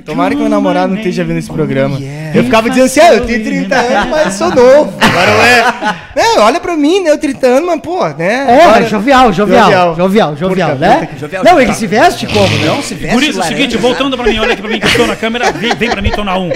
[0.05, 1.97] Tomara que meu namorado não esteja vendo esse programa.
[1.99, 2.37] yeah.
[2.37, 4.93] Eu ficava dizendo assim, ah, eu tenho 30 anos, mas sou novo.
[4.99, 6.07] Agora não é.
[6.17, 7.11] É, olha pra mim, né?
[7.11, 8.57] Eu 30 anos, mas, pô, né?
[8.59, 10.35] É, Agora- jovial, jovial, Jovial.
[10.35, 11.07] jovial, né?
[11.11, 11.61] Não, jovial.
[11.61, 12.65] ele se veste como, né?
[12.65, 13.81] Não se veste Por isso, é o seguinte, né?
[13.81, 16.01] voltando pra mim, olha aqui pra mim que eu tô na câmera, vem, vem pra
[16.01, 16.49] mim, tô na 1.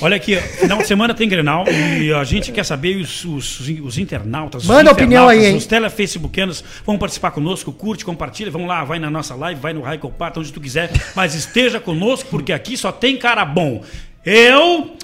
[0.00, 3.96] Olha aqui, final de semana tem Grenal e a gente quer saber os, os, os
[3.98, 5.56] internautas, os Manda opinião aí, hein?
[5.56, 9.80] os telefacebookianos vão participar conosco, curte, compartilha, vão lá, vai na nossa live, vai no
[9.80, 13.82] Raico Parta, onde tu quiser, mas esteja conosco porque aqui só tem cara bom.
[14.24, 14.96] Eu,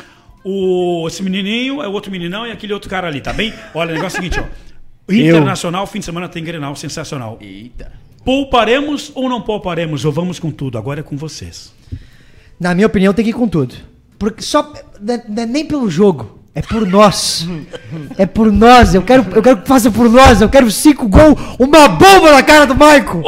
[0.45, 3.53] o, esse menininho, é o outro meninão e aquele outro cara ali, tá bem?
[3.75, 4.45] Olha, o negócio é o seguinte, ó.
[5.13, 7.37] Internacional, fim de semana tem Grenal, sensacional.
[7.41, 7.93] Eita.
[8.25, 10.05] Pouparemos ou não pouparemos?
[10.05, 10.79] Ou vamos com tudo?
[10.79, 11.75] Agora é com vocês.
[12.59, 13.75] Na minha opinião, tem que ir com tudo.
[14.19, 14.73] Porque só.
[15.01, 16.40] não é- não é nem pelo jogo.
[16.55, 17.47] É por nós.
[18.19, 18.95] É por nós.
[18.95, 20.41] Eu quero, eu quero que faça por nós.
[20.41, 23.23] Eu quero cinco gols, uma bomba na cara do Maico.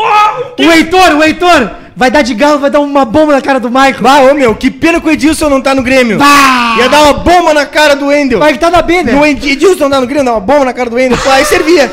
[0.59, 1.71] O Heitor, o Heitor.
[1.95, 4.07] Vai dar de galo, vai dar uma bomba na cara do Maico.
[4.09, 6.19] Ah, ô meu, que pena que o Edilson não tá no Grêmio.
[6.19, 6.77] Bah!
[6.79, 8.39] Ia dar uma bomba na cara do Wendel.
[8.41, 9.15] Maico tá na B, né?
[9.15, 11.19] O Ed- Edilson tá no Grêmio, dá uma bomba na cara do Wendel.
[11.19, 11.93] Pô, Aí servia.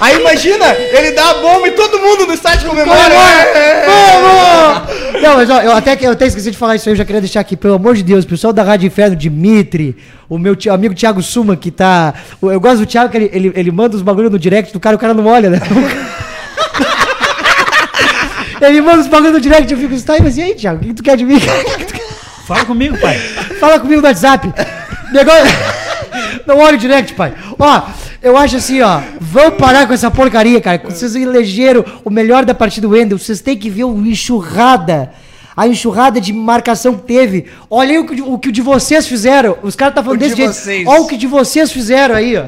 [0.00, 2.98] Aí imagina, ele dá a bomba e todo mundo no estádio comemora.
[3.14, 3.86] É.
[3.86, 5.01] Vamos!
[5.20, 7.20] Não, mas ó, eu até, eu até esqueci de falar isso aí, eu já queria
[7.20, 9.96] deixar aqui, pelo amor de Deus, pessoal da Rádio Inferno, Dimitri,
[10.28, 12.14] o meu amigo Thiago Suma, que tá.
[12.40, 14.80] o- Eu gosto do Thiago, que ele, ele, ele manda os bagulho no direct do
[14.80, 15.60] cara, o cara não olha, né?
[18.60, 20.80] ele manda os bagulho no direct, eu fico, tá aí, mas e aí, Thiago, o
[20.82, 21.38] que, que tu quer de mim?
[22.46, 23.18] Fala comigo, pai.
[23.60, 24.52] Fala comigo no WhatsApp.
[25.12, 25.81] Negócio...
[26.46, 27.34] Não olha o direct, pai.
[27.58, 27.82] Ó,
[28.22, 29.00] eu acho assim, ó.
[29.20, 30.82] Vamos parar com essa porcaria, cara.
[30.84, 33.18] Vocês elegeram o melhor da partida do Wendel.
[33.18, 35.12] Vocês têm que ver o enxurrada.
[35.54, 37.46] A enxurrada de marcação que teve.
[37.68, 39.58] Olha aí o que, o que de vocês fizeram.
[39.62, 40.52] Os caras tá falando O de desse jeito.
[40.52, 40.86] vocês.
[40.86, 42.46] Olha o que de vocês fizeram aí, ó.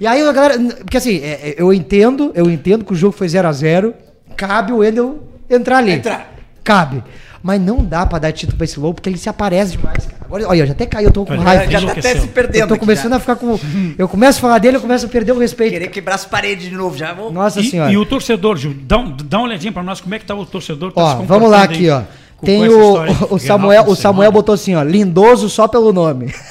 [0.00, 0.58] E aí a galera.
[0.78, 3.94] Porque assim, é, é, eu entendo, eu entendo que o jogo foi 0 a 0
[4.36, 5.92] Cabe o Wendel entrar ali.
[5.92, 6.32] Entrar.
[6.62, 7.02] Cabe.
[7.42, 10.13] Mas não dá pra dar título pra esse louco, porque ele se aparece demais, cara.
[10.24, 11.70] Agora, olha, já até caiu, eu tô com Olha, raiva.
[11.70, 12.62] Já, já tá até se perdendo.
[12.62, 13.16] Eu tô começando já.
[13.16, 13.58] a ficar com.
[13.98, 15.72] Eu começo a falar dele, eu começo a perder o respeito.
[15.72, 17.12] Querer quebrar as paredes de novo já.
[17.12, 17.30] Vou...
[17.32, 17.92] Nossa E, senhora.
[17.92, 20.34] e o torcedor, Gil, dá, um- dá uma olhadinha pra nós como é que tá
[20.34, 20.92] o torcedor.
[20.92, 22.02] tá Ó, se vamos lá aqui, aí ó.
[22.44, 26.34] Tem o, o Grenal Samuel, o Samuel botou assim, ó, lindoso só pelo nome.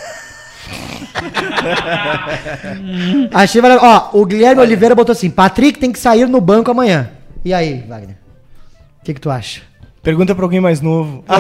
[3.34, 4.10] Achei maravilhoso.
[4.14, 7.10] Ó, o Guilherme Oliveira botou assim: Patrick tem que sair no banco amanhã.
[7.44, 8.16] E aí, Wagner?
[9.02, 9.62] O que, que tu acha?
[10.02, 11.24] Pergunta pra alguém mais novo.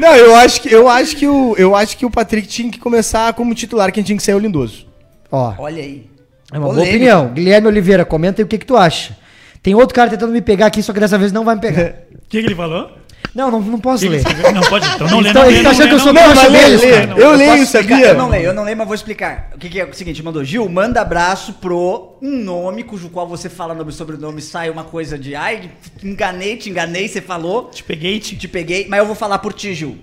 [0.00, 2.78] Não, eu acho que eu acho que o eu acho que o Patrick tinha que
[2.78, 4.86] começar como titular, quem tinha que ser é o Lindoso.
[5.30, 6.06] Ó, Olha aí.
[6.52, 6.96] é uma boa Polêmica.
[6.96, 7.28] opinião.
[7.34, 9.16] Guilherme Oliveira, comenta aí o que, que tu acha.
[9.62, 11.94] Tem outro cara tentando me pegar aqui, só que dessa vez não vai me pegar.
[12.20, 12.92] O que, que ele falou?
[13.34, 14.22] Não, não, não posso ler.
[14.52, 15.08] Não, pode então.
[15.08, 17.06] Não lê, Então, ele tá achando que eu sou não mas lê, deles, lê.
[17.06, 17.20] cara.
[17.20, 18.06] Eu leio, sabia?
[18.08, 19.50] Eu não leio, eu não leio, mas vou explicar.
[19.54, 23.28] O que, que é o seguinte, mandou Gil, manda abraço pro um nome cujo qual
[23.28, 25.70] você fala no sobrenome sai uma coisa de ai,
[26.02, 28.36] enganei, te enganei, você falou, Te peguei, te...
[28.36, 29.96] te peguei, mas eu vou falar por ti, Gil.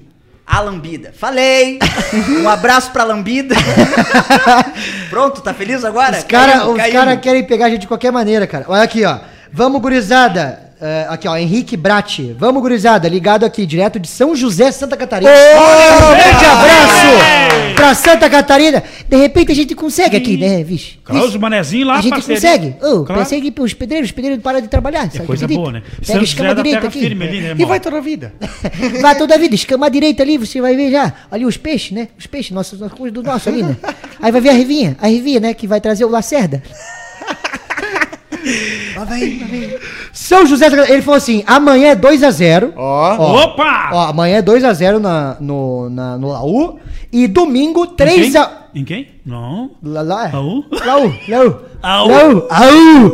[0.46, 1.14] A Lambida.
[1.14, 1.78] Falei!
[2.42, 3.54] um abraço pra Lambida.
[5.10, 6.20] Pronto, tá feliz agora?
[6.20, 6.64] Os caras
[6.94, 8.64] cara querem pegar a gente de qualquer maneira, cara.
[8.70, 9.20] Olha aqui, ó.
[9.52, 10.67] Vamos, gurizada.
[10.80, 12.36] É, aqui, ó, Henrique Bratti.
[12.38, 13.08] Vamos, gurizada.
[13.10, 15.32] Ligado aqui, direto de São José, Santa Catarina.
[15.32, 18.84] Um grande abraço pra Santa Catarina.
[19.10, 21.00] De repente a gente consegue aqui, né, vixe?
[21.04, 22.36] Klaus Manezinho lá, a gente parceria.
[22.36, 22.76] consegue.
[22.82, 23.22] Oh, Claro.
[23.22, 25.10] Pensei que os pedreiros, os pedreiros param de trabalhar.
[25.12, 25.82] É coisa boa, né?
[26.06, 27.00] Pega é escama da direita aqui.
[27.00, 28.34] firme ali, né, E vai toda a vida.
[29.02, 31.14] Vai toda a vida, escama direita ali, você vai ver já.
[31.32, 32.10] Ali os peixes, né?
[32.18, 32.56] Os peixes,
[32.96, 33.76] coisas do nosso ali, né?
[34.22, 35.54] Aí vai ver a Rivinha, a Rivinha, né?
[35.54, 36.62] Que vai trazer o Lacerda.
[40.14, 42.74] São José, ele falou assim: amanhã é 2x0.
[42.76, 43.44] Ó.
[43.44, 43.90] Opa!
[43.94, 46.80] Ó, amanhã é 2x0 na, no, na, no Laú.
[47.12, 48.32] E domingo, Em quem?
[48.32, 48.50] 3x.
[48.76, 49.08] Em quem?
[49.26, 49.72] Não.
[49.84, 50.30] Lá, lá.
[50.34, 50.64] Laú?
[50.86, 51.56] Laú, Laú.
[51.82, 52.08] Au.
[52.08, 53.12] Laú, Au.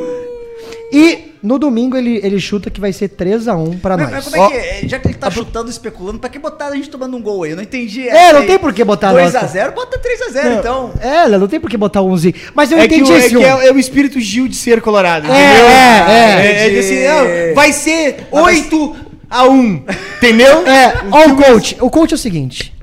[0.92, 4.26] E no domingo ele, ele chuta que vai ser 3x1 pra Mas, nós.
[4.26, 4.88] mas como é que é?
[4.88, 7.52] Já que ele tá chutando, especulando, pra que botar a gente tomando um gol aí?
[7.52, 8.08] Eu não entendi.
[8.08, 8.48] É, não aí.
[8.48, 10.94] tem por que botar a 2x0, bota 3x0 então.
[11.02, 12.34] É, não tem por que botar 11.
[12.56, 13.42] Mas eu É que, entendi é, esse que um.
[13.44, 15.66] é, é o espírito Gil de ser colorado, É, entendeu?
[15.68, 16.66] é, é.
[16.66, 17.04] É, de assim,
[17.50, 18.96] não, vai ser 8
[19.30, 19.84] a 1,
[20.18, 20.66] entendeu?
[20.68, 21.78] É, ó o coach.
[21.82, 22.74] O coach é o seguinte: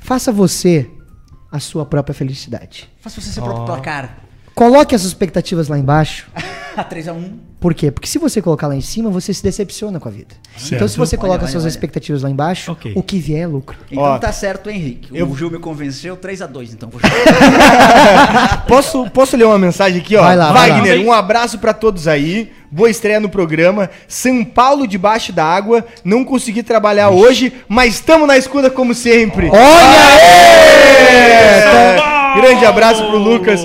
[0.00, 0.88] faça você
[1.50, 2.88] a sua própria felicidade.
[3.00, 4.18] Faça você seu próprio placar.
[4.56, 6.26] Coloque as expectativas lá embaixo.
[6.90, 7.30] 3x1.
[7.60, 7.90] Por quê?
[7.90, 10.34] Porque se você colocar lá em cima, você se decepciona com a vida.
[10.70, 11.70] Então, se você Olha, coloca olha, suas olha.
[11.70, 12.92] expectativas lá embaixo, Ok.
[12.94, 13.76] o que vier é lucro.
[13.90, 14.18] Então Ó.
[14.18, 15.22] tá certo, Henrique.
[15.22, 16.90] O Gil me convenceu 3x2, então.
[18.68, 20.22] Posso, posso ler uma mensagem aqui, ó?
[20.22, 21.04] Vai lá, vai Wagner, lá.
[21.04, 22.52] um abraço pra todos aí.
[22.70, 23.88] Boa estreia no programa.
[24.08, 25.84] São Paulo debaixo da água.
[26.04, 29.48] Não consegui trabalhar hoje, mas estamos na escuta como sempre.
[29.48, 31.62] Olha aí!
[31.62, 32.15] São Paulo!
[32.40, 33.60] Grande abraço pro Lucas.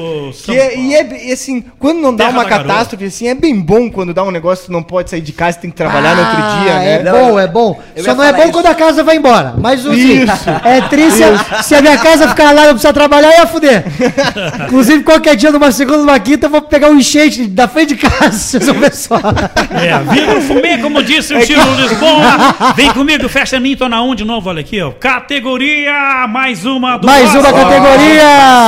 [0.46, 2.68] Que é- e é e assim, quando não dá Terra uma da garoa.
[2.68, 5.32] catástrofe assim, é bem bom quando dá um negócio que tu não pode sair de
[5.34, 7.12] casa, tem que trabalhar no outro dia, é né?
[7.12, 7.80] bom, é bom.
[7.96, 8.52] Eu Só ia não é falar bom isso.
[8.54, 9.54] quando a casa vai embora.
[9.58, 10.50] Mas o assim, Isso.
[10.64, 13.48] é triste se- se a minha casa ficar lá e eu precisar trabalhar, eu ia
[13.48, 13.84] fuder.
[14.66, 18.08] Inclusive, qualquer dia, numa segunda, numa quinta, eu vou pegar um enchente da frente de
[18.08, 19.16] casa, se resolver só.
[19.18, 22.74] É, viva o fumê, como disse o Tiro Lisboa.
[22.76, 24.92] Vem comigo, Festa Ninton na 1 de novo, olha aqui, ó.
[24.92, 27.54] Categoria, mais uma do Mais uma Oscar.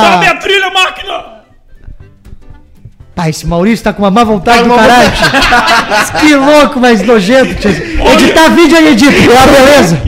[0.02, 1.24] Sobe a trilha, máquina!
[3.14, 5.12] Pai, esse Maurício tá com uma má vontade Tá do uma caralho.
[5.12, 6.20] tio.
[6.20, 7.54] que louco, mas nojento.
[7.54, 7.70] tio.
[7.70, 10.02] Editar vídeo eu edito, é uma beleza.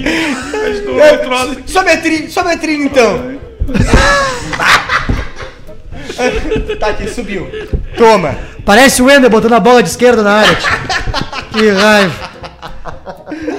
[1.66, 3.36] Sobe a trilha, sobe a trilha então.
[6.80, 7.48] tá aqui, subiu.
[7.96, 8.34] Toma.
[8.64, 10.54] Parece o Wender botando a bola de esquerda na área.
[10.56, 10.68] tio.
[11.52, 12.30] Que raiva.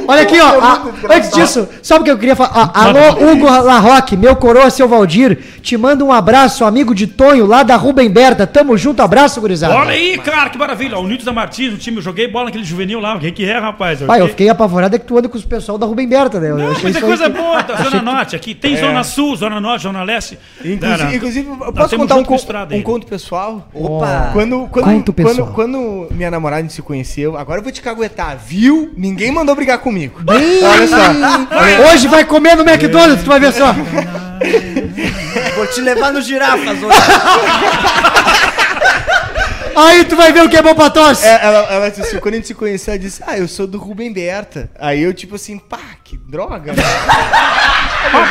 [0.08, 0.60] Olha aqui, ó.
[0.62, 0.84] a-
[1.16, 2.72] antes disso, sabe o que eu queria falar?
[2.74, 5.38] Ó, alô, Hugo Larroque, meu coroa, seu Valdir.
[5.62, 8.48] Te manda um abraço, amigo de Tonho, lá da Rubem Berta.
[8.48, 9.76] Tamo junto, abraço, gurizada.
[9.76, 10.98] Olha aí, cara, que maravilha.
[10.98, 13.16] O Nilton da Martins, o time, eu joguei bola naquele juvenil lá.
[13.16, 14.02] O que é, rapaz?
[14.02, 16.52] Pai, eu fiquei apavorado é que tu anda com os pessoal da Rubem Berta, né?
[16.52, 17.76] Eu Não, achei mas é coisa que- boa, tá?
[17.84, 18.56] Zona Norte aqui.
[18.56, 20.38] Tem Zona Sul, Zona Norte, Zona Leste.
[20.64, 22.38] Inclusive, Cara, inclusive, eu posso contar um, con-
[22.72, 23.68] um conto pessoal?
[23.74, 24.30] Opa!
[24.34, 25.52] Quando, quando, Conto quando, pessoal.
[25.54, 28.92] quando minha namorada se conheceu, agora eu vou te caguetar, viu?
[28.96, 29.97] Ninguém mandou brigar comigo.
[30.64, 31.92] Olha só.
[31.92, 33.74] Hoje vai comer no McDonald's, tu vai ver só.
[35.56, 36.98] Vou te levar no girafas hoje.
[39.78, 41.24] Aí tu vai ver o que é bom pra tosse.
[41.24, 43.68] É, ela, ela disse assim, quando a gente se conheceu, ela disse, ah, eu sou
[43.68, 44.72] do Rubem Berta.
[44.80, 46.82] Aí eu, tipo assim, pá, que droga, né?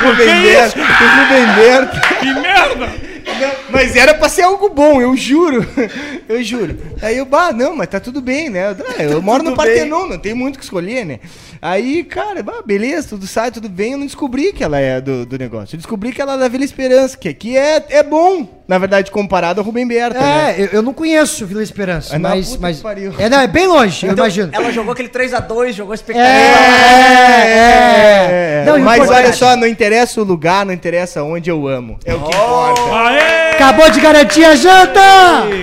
[0.03, 2.01] Rubem Berta, do Rubem Berta.
[2.19, 3.06] Que merda!
[3.41, 5.66] Não, mas era pra ser algo bom, eu juro.
[6.28, 6.76] Eu juro.
[7.01, 8.74] Aí eu, bah, não, mas tá tudo bem, né?
[8.99, 11.20] Ah, Eu moro no Partenon, não tem muito o que escolher, né?
[11.62, 13.93] Aí, cara, bah, beleza, tudo sai, tudo bem.
[13.93, 15.74] Eu não descobri que ela é do, do negócio.
[15.74, 19.12] Eu descobri que ela é da Vila Esperança, que aqui é, é bom, na verdade,
[19.12, 20.57] comparado ao Rubem Berta, né?
[20.59, 22.49] É, eu, eu não conheço Vila Esperança, É mas.
[22.49, 23.14] puta mas que pariu.
[23.16, 24.51] é, não, é bem longe, eu imagino.
[24.53, 26.28] Ela jogou aquele 3x2, jogou É, expectativa.
[27.47, 28.64] é, é.
[28.66, 31.99] Não, e o mas olha só, não interessa o lugar, não interessa onde eu amo.
[32.05, 32.80] É o que importa.
[32.97, 33.26] Aê!
[33.57, 35.01] Acabou de garantir a janta!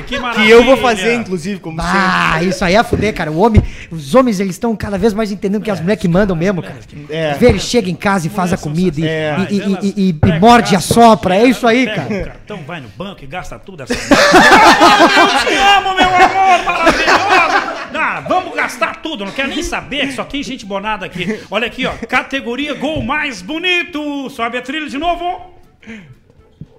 [0.07, 0.45] Que maravilha!
[0.45, 1.97] Que eu vou fazer, inclusive, como sempre.
[1.97, 3.31] Ah, isso aí é fuder, cara.
[3.31, 6.35] O homem, os homens, eles estão cada vez mais entendendo que as mulheres que mandam
[6.35, 6.79] mesmo, cara.
[7.09, 7.33] É.
[7.33, 9.35] Vê, ele chega em casa e faz a comida e, É.
[9.49, 11.35] e, e- e- e- e morde e assopra.
[11.35, 12.07] É isso aí, cara.
[12.13, 13.93] o cartão, vai no banco e gasta tudo essa.
[13.93, 17.73] eu te amo, meu amor, maravilhoso!
[17.93, 21.39] Não, vamos gastar tudo, não quero nem saber, que só tem gente bonada aqui.
[21.51, 24.29] Olha aqui, ó, categoria gol mais bonito.
[24.31, 25.53] Sobe a trilha de novo.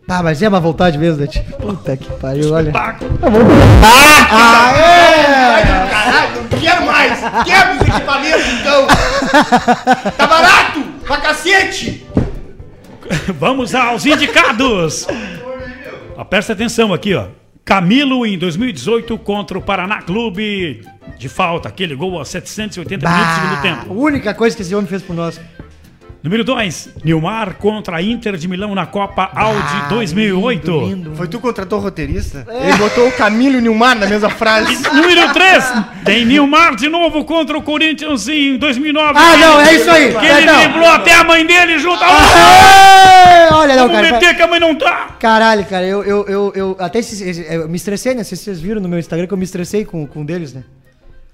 [0.08, 1.26] Ah, mas é uma vontade mesmo, né?
[1.60, 2.70] Puta que pariu, olha.
[2.72, 3.04] Taco.
[5.90, 7.18] Caralho, não quero mais!
[7.44, 8.86] Quebra os equipamentos, então!
[10.16, 10.80] Tá barato!
[11.06, 12.06] Pra cacete!
[13.38, 15.06] Vamos aos indicados.
[16.28, 17.26] Presta atenção aqui, ó.
[17.64, 20.82] Camilo em 2018 contra o Paraná Clube
[21.18, 23.92] de falta, aquele gol a 780 minutos do segundo Bah, tempo.
[23.92, 25.40] a única coisa que esse homem fez por nós.
[26.24, 30.70] Número 2, Nilmar contra a Inter de Milão na Copa Audi 2008.
[30.70, 31.14] Lindo, lindo.
[31.16, 32.46] Foi tu que contratou o roteirista?
[32.48, 34.72] Ele botou o Camilo e o Nilmar na mesma frase.
[34.90, 35.64] Número 3,
[36.02, 39.18] tem Nilmar de novo contra o Corinthians em 2009.
[39.18, 40.14] Ah, não, é isso aí.
[40.14, 40.58] Que É, ele não.
[40.60, 42.02] driblou até a mãe dele junto.
[42.02, 43.52] Ah, Aê!
[43.52, 44.12] Olha, não, vamos cara.
[44.14, 45.16] meter que a mãe não tá.
[45.20, 48.24] Caralho, cara, eu, eu, eu, eu até esse- eu me estressei, né?
[48.24, 50.64] Vocês, vocês viram no meu Instagram que eu me estressei com, com um deles, né?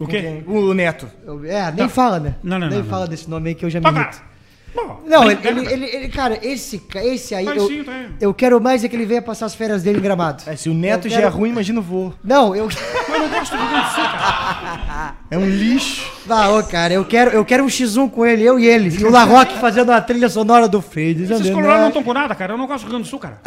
[0.00, 0.42] O quê?
[0.48, 1.06] O Neto.
[1.24, 2.34] Eu- é, nem fala, né?
[2.42, 4.29] Não, não, Nem não, fala desse nome aí que eu já me irrito.
[4.74, 8.08] Bom, Não, ele, ele, ele, ele- cara, esse, esse aí, Mas eu, sim, tá aí.
[8.20, 10.44] eu quero mais é que ele venha passar as férias dele em Gramado.
[10.46, 12.12] É, se o Neto Eu já é quero- ruim, imagina o vô.
[12.22, 12.68] Não, eu...
[13.10, 15.16] Eu não gosto do Sul, cara.
[15.30, 16.10] É um lixo.
[16.28, 18.88] Ah, ô, cara, eu quero, eu quero um X1 com ele, eu e ele.
[18.96, 21.24] E o Larroque fazendo a trilha sonora do Freire.
[21.24, 22.54] Esses colorados não estão com nada, cara.
[22.54, 23.40] Eu não gosto do Rio Grande do Sul, cara.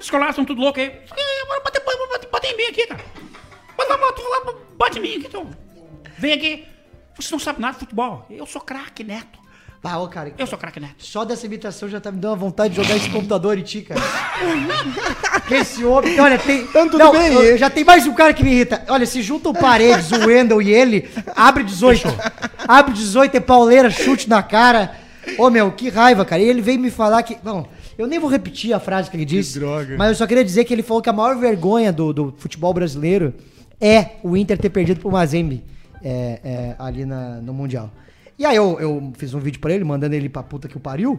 [0.00, 0.88] Os colorados estão tudo loucos aí.
[0.90, 1.80] Bate, bate,
[2.12, 3.00] bate, bate em mim aqui, cara.
[3.76, 5.46] Bate, bate, bate em mim aqui, então.
[6.18, 6.64] Vem aqui.
[7.16, 8.24] Você não sabe nada de futebol.
[8.30, 9.37] Eu sou craque, Neto.
[9.82, 10.94] Ah, ô, cara, Eu sou craque, Neto.
[10.98, 13.82] só dessa imitação já tá me dando uma vontade de jogar esse computador em ti,
[13.82, 14.00] cara.
[15.46, 16.18] Que esse homem.
[16.20, 16.66] Olha, tem.
[16.66, 18.82] Tudo não, bem, eu- já tem mais um cara que me irrita.
[18.88, 22.02] Olha, se juntam paredes, o Wendel e ele, abre 18.
[22.66, 24.92] Abre 18, é pauleira, chute na cara.
[25.38, 26.42] Ô, meu, que raiva, cara.
[26.42, 27.36] E ele veio me falar que.
[27.42, 27.66] Bom,
[27.96, 29.58] eu nem vou repetir a frase que ele disse.
[29.58, 29.96] droga.
[29.96, 32.74] Mas eu só queria dizer que ele falou que a maior vergonha do, do futebol
[32.74, 33.32] brasileiro
[33.80, 35.64] é o Inter ter perdido pro Mazembe
[36.04, 37.90] é, é, ali na- no Mundial.
[38.38, 40.80] E aí eu, eu fiz um vídeo pra ele, mandando ele pra puta que o
[40.80, 41.18] pariu.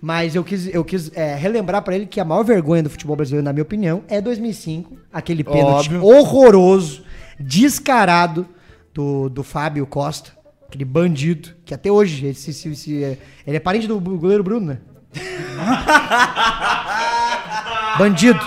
[0.00, 3.16] Mas eu quis, eu quis é, relembrar pra ele que a maior vergonha do futebol
[3.16, 4.96] brasileiro, na minha opinião, é 2005.
[5.12, 6.04] Aquele pênalti Óbvio.
[6.04, 7.04] horroroso,
[7.40, 8.46] descarado
[8.92, 10.32] do, do Fábio Costa.
[10.66, 14.66] Aquele bandido, que até hoje, esse, esse- esse- é- ele é parente do goleiro Bruno,
[14.66, 14.78] né?
[17.98, 18.40] Bandido.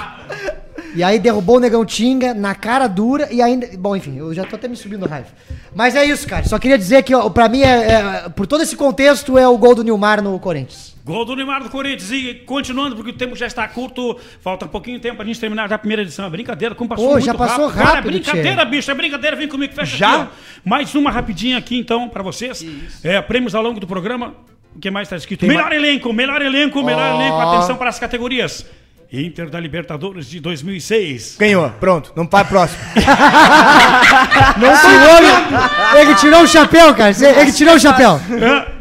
[0.98, 3.70] E aí derrubou o Negão Tinga na cara dura e ainda.
[3.78, 5.28] Bom, enfim, eu já tô até me subindo raiva.
[5.76, 6.44] Mas é isso, cara.
[6.46, 9.56] Só queria dizer que, ó, pra mim, é, é- por todo esse contexto, é o
[9.60, 10.96] gol do Nilmar no Corinthians.
[11.06, 12.12] Gol do Neymar do Corinthians.
[12.12, 15.76] E continuando, porque o tempo já está curto, falta pouquinho tempo pra gente terminar já
[15.76, 16.26] a primeira edição.
[16.26, 18.72] É brincadeira, como passou Pô, muito já passou Cara, é rápido, brincadeira, tchê.
[18.72, 19.36] bicho, é brincadeira.
[19.38, 20.22] Vem comigo, fecha Já?
[20.24, 20.32] aqui.
[20.66, 22.66] Mais uma rapidinha aqui, então, pra vocês.
[23.04, 24.34] É, prêmios ao longo do programa.
[24.76, 25.46] O que mais tá escrito?
[25.46, 27.22] melhor elenco, melhor elenco, melhor Ó.
[27.22, 27.38] elenco.
[27.38, 28.66] Atenção para as categorias.
[29.12, 31.38] Inter da Libertadores de 2006.
[31.40, 32.12] Ganhou, pronto.
[32.16, 32.80] Não para próximo.
[34.58, 36.00] Não tirou.
[36.02, 37.16] Ele tirou o chapéu, cara.
[37.42, 38.20] Ele tirou o chapéu.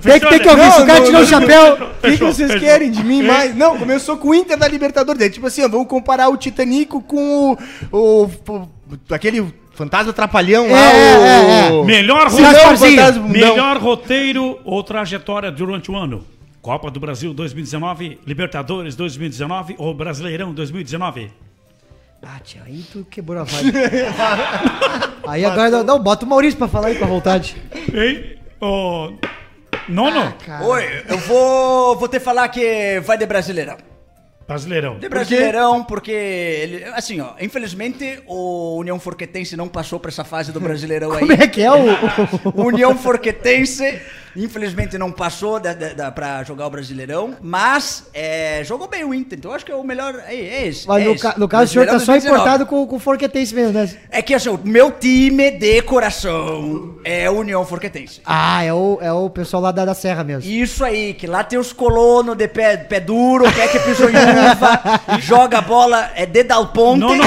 [0.02, 0.62] Tem, que- tem que ouvir.
[0.64, 1.74] Não, Se o cara não, tirou o chapéu.
[1.74, 2.66] O que, que vocês fechou.
[2.68, 3.54] querem de mim mais?
[3.54, 5.20] Não, começou com o Inter da Libertadores.
[5.22, 7.58] É tipo assim, ó, vamos comparar o Titanic com o.
[7.92, 8.68] o, o-
[9.10, 10.78] aquele fantasma trapalhão lá.
[10.92, 11.84] É, é, o...
[11.84, 13.22] Melhor roteiro.
[13.28, 16.24] Melhor roteiro ou trajetória durante o ano?
[16.66, 21.30] Copa do Brasil 2019, Libertadores 2019 ou Brasileirão 2019?
[22.20, 23.70] Ah, tia, aí tu quebrou a vibe.
[25.28, 25.70] aí agora.
[25.70, 27.54] Não, não, bota o Maurício pra falar aí com a vontade.
[27.94, 28.36] Hein?
[28.60, 29.12] Ô,
[29.88, 30.34] Nono?
[30.44, 30.64] Cara.
[30.64, 33.76] Oi, eu vou, vou te falar que vai de Brasileirão.
[34.46, 34.98] Brasileirão.
[34.98, 40.52] De Brasileirão, porque, ele, assim, ó, infelizmente o União Forquetense não passou pra essa fase
[40.52, 41.20] do Brasileirão aí.
[41.20, 41.86] Como é que é o.
[42.64, 44.00] União Forquetense,
[44.36, 45.60] infelizmente, não passou
[46.14, 49.74] pra jogar o Brasileirão, mas é, jogou bem o Inter, então eu acho que é
[49.74, 50.14] o melhor.
[50.28, 50.86] É, é esse.
[50.86, 51.22] Mas é no, esse.
[51.22, 52.34] ca- no caso, o senhor tá só 2019.
[52.40, 53.90] importado com, com o Forquetense mesmo, né?
[54.10, 58.20] É que assim, o meu time de coração é o União Forquetense.
[58.24, 60.48] Ah, é o, é o pessoal lá da, da Serra mesmo.
[60.50, 65.18] Isso aí, que lá tem os colonos de pé, pé duro, pé que pisou uva,
[65.20, 67.00] joga a bola, é de Dal Ponte.
[67.00, 67.26] Não, não,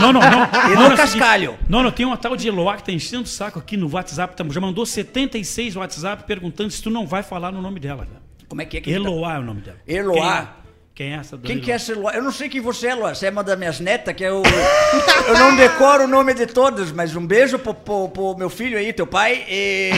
[0.00, 0.48] não, não, não.
[0.70, 1.56] E não, é cascalho.
[1.68, 4.36] Não, não, tem uma tal de Eloá que tá enchendo o saco aqui no WhatsApp,
[4.36, 8.06] tá- já mandou 76 WhatsApp perguntando se tu não vai falar no nome dela.
[8.06, 8.20] cara.
[8.48, 9.78] Como é que é que Eloá é o nome dela.
[9.86, 10.56] Eloá?
[11.00, 12.12] Quem é, é essa dona Quem que é essa Eloá?
[12.12, 13.14] Eu não sei quem você é, Eloá.
[13.14, 14.42] Você é uma das minhas netas, que eu.
[15.26, 18.76] Eu não decoro o nome de todos, mas um beijo pro, pro- pro meu filho
[18.76, 19.42] aí, teu pai.
[19.48, 19.92] E...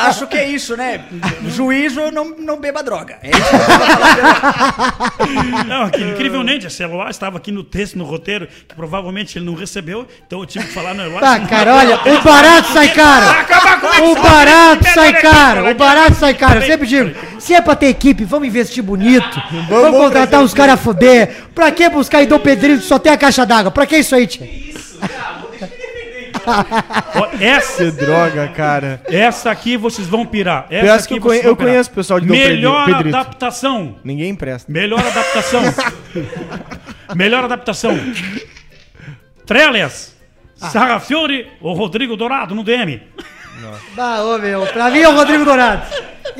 [0.00, 1.04] Acho que é isso, né?
[1.46, 3.18] Juízo, não, não beba droga.
[3.22, 5.64] É isso que eu vou falar.
[5.64, 9.54] Não, que incrivelmente, esse Eloá estava aqui no texto, no roteiro, que provavelmente ele não
[9.54, 11.20] recebeu, então eu tive que falar no Eloá.
[11.20, 13.26] Tá, cara, olha, o barato sai caro.
[14.02, 15.70] O barato sai caro.
[15.70, 16.58] O barato sai caro.
[16.58, 19.19] Eu sempre digo, se é pra ter equipe, vamos investir bonito.
[19.50, 21.44] Vamos vamos contratar uns caras a fuder.
[21.54, 23.70] Pra que buscar Dom Pedrinho que só tem a caixa d'água?
[23.70, 24.46] Pra que isso aí, tia?
[27.14, 29.02] Ó, Essa, Que droga, cara.
[29.06, 30.66] essa aqui vocês vão pirar.
[30.70, 31.72] Essa Pior aqui que eu vocês conhe- vão eu pirar.
[31.72, 33.16] conheço o pessoal de Dom Melhor Pedrito.
[33.16, 33.96] adaptação.
[34.02, 34.70] Ninguém empresta.
[34.72, 35.62] Melhor adaptação.
[37.14, 37.98] Melhor adaptação.
[39.46, 40.16] Trellas,
[40.56, 43.02] Sarrafiore ou Rodrigo Dourado no DM?
[43.94, 45.82] Bah, ô meu, pra mim é o Rodrigo Dourado.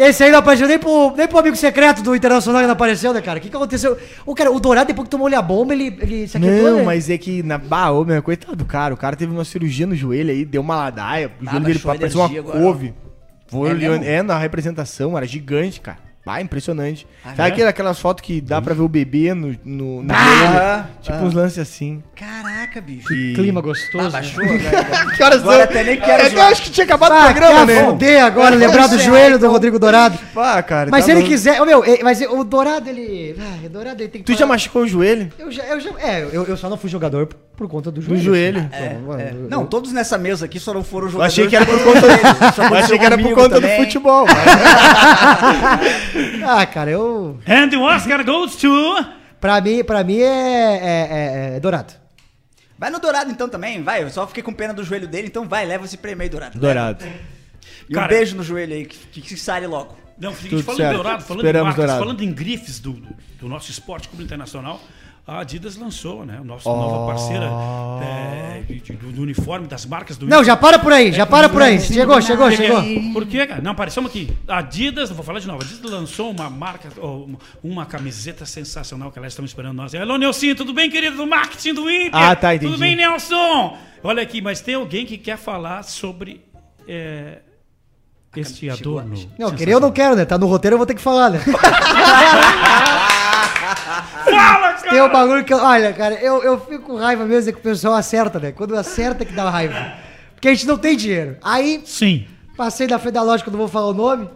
[0.03, 3.13] Esse aí não apareceu nem pro, nem pro amigo secreto do Internacional que não apareceu,
[3.13, 3.39] né, cara?
[3.39, 3.99] O que, que aconteceu?
[4.25, 6.83] O cara, o Dourado, depois que tomou-lhe a bomba, ele, ele se aquietou, Não, né?
[6.85, 8.95] mas é que na bah, ô, meu, coitado do cara.
[8.95, 11.29] O cara teve uma cirurgia no joelho aí, deu uma ladaia.
[11.29, 12.95] O Ah, joelho dele baixou a parecia uma energia agora, couve.
[13.49, 14.05] Foi É olhando- mesmo?
[14.07, 15.99] é, na representação, era gigante, cara.
[16.25, 17.07] Bah, impressionante.
[17.25, 17.53] Ah, Sabe é?
[17.53, 20.87] aquela- aquelas fotos que dá pra ver o bebê no, no, no Ah, joelho?
[21.01, 22.03] Tipo uns lances assim.
[22.15, 23.11] Caraca, bicho.
[23.13, 24.07] E- Clima gostoso.
[24.09, 25.11] Ah, baixou agora.
[25.17, 27.25] Que horas Agora até nem quero É que eu acho que tinha acabado o Ah,
[27.25, 27.85] programa, né?
[27.87, 30.19] fuder agora, lembrar do joelho do Rodrigo Dourado.
[30.35, 30.91] Pá, cara.
[30.91, 31.61] Mas tá se ele quiser.
[31.63, 33.35] Ô, meu, mas o Dourado, ele.
[33.41, 34.27] Ah, o Dourado, ele tem que.
[34.27, 35.33] Tu já falar- machucou o joelho?
[35.39, 35.91] Eu já, eu já.
[36.01, 38.23] É, eu, eu só não fui jogador por, por conta do Do joelho.
[38.23, 38.69] joelho.
[38.73, 38.85] assim.
[38.85, 41.33] Então, mano, eu- Não, todos nessa mesa aqui só não foram Eu jogadores.
[41.33, 42.21] achei que era por conta dele.
[42.71, 44.27] Eu achei que era por conta do futebol.
[46.47, 47.39] Ah, cara, eu.
[47.47, 48.69] And the Oscar goes to...
[49.41, 51.09] Pra mim, pra mim é, é,
[51.53, 51.95] é- é Dourado.
[52.79, 54.03] Vai no Dourado então também, vai.
[54.03, 56.59] Eu só fiquei com pena do joelho dele, então vai, leva esse prêmio aí, Dourado.
[56.59, 57.05] Dourado.
[57.89, 59.97] E um Cara- beijo no joelho aí, que, que, sare logo.
[60.19, 60.93] Não, seguinte, falando certo.
[60.93, 61.99] em Dourado, falando Esperamos em marcas, Dourado.
[62.01, 63.09] falando em grifes do, do,
[63.41, 64.81] do nosso esporte clube internacional,
[65.27, 66.39] a Adidas lançou, né?
[66.41, 67.49] A nossa nova parceira
[68.03, 71.25] é, de- de- do, do uniforme, das marcas do Não, já para por aí, já
[71.25, 71.79] para por aí.
[71.81, 72.83] Chegou, chegou, chegou.
[73.13, 73.63] Por quê, cara?
[73.63, 74.37] Não, aparecemos aqui.
[74.49, 79.13] A Adidas, vou falar de novo, a Adidas lançou uma marca, uma- uma camiseta sensacional
[79.13, 79.95] que elas estão esperando nós.
[79.95, 81.17] Alô, Nelson, tudo bem, querido?
[81.17, 82.11] Do marketing do Inter?
[82.13, 82.73] Ah, tá, entendi.
[82.73, 83.77] Tudo bem, Nelson?
[84.03, 86.45] Olha aqui, mas tem alguém que quer falar sobre
[86.89, 87.39] é,
[88.37, 89.15] este adorno.
[89.39, 90.25] Não, querer eu não quero, né?
[90.25, 91.41] Tá no roteiro, eu vou ter que falar, né?
[94.25, 94.91] Fala, cara!
[94.91, 95.59] Tem um bagulho que eu.
[95.59, 98.53] Olha, cara, eu, eu fico com raiva mesmo é que o pessoal acerta, né?
[98.53, 99.93] Quando acerta é que dá raiva.
[100.35, 101.37] Porque a gente não tem dinheiro.
[101.43, 102.27] Aí, Sim.
[102.57, 104.29] passei da frente da loja que eu não vou falar o nome,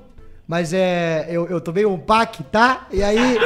[0.46, 1.26] mas é.
[1.30, 2.86] Eu, eu tomei um pack, tá?
[2.92, 3.38] E aí.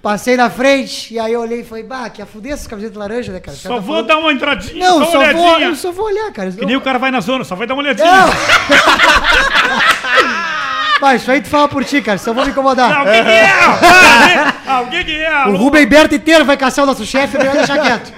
[0.00, 2.96] Passei na frente, e aí eu olhei e falei, bah, que a fuder essas camisetas
[2.96, 3.56] laranja, né, cara?
[3.56, 5.68] Só caras tá vou falando- dar uma entradinha, Não, só só uma vou, olhadinha.
[5.68, 6.52] eu só vou olhar, cara.
[6.52, 8.06] Que nem o cara vai na zona, só vai dar uma olhadinha.
[8.06, 8.28] Não!
[11.00, 12.90] Mas isso aí tu fala por ti, cara, senão eu vou me incomodar.
[12.90, 13.46] Não, o que, é?
[13.46, 15.46] Ah, ah, o que, é?
[15.46, 18.12] O Rubem Berto inteiro vai caçar o nosso chefe, é melhor deixar quieto.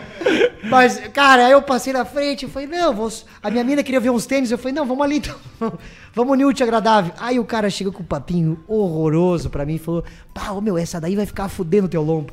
[0.64, 3.10] Mas, cara, aí eu passei na frente, eu falei, não, vou...
[3.42, 5.36] a minha mina queria ver uns tênis, eu falei, não, vamos ali então.
[6.12, 7.14] Vamos unir o agradável.
[7.20, 10.02] Aí o cara chegou com um papinho horroroso pra mim e falou,
[10.34, 12.32] pá, ô meu, essa daí vai ficar fudendo teu lombo.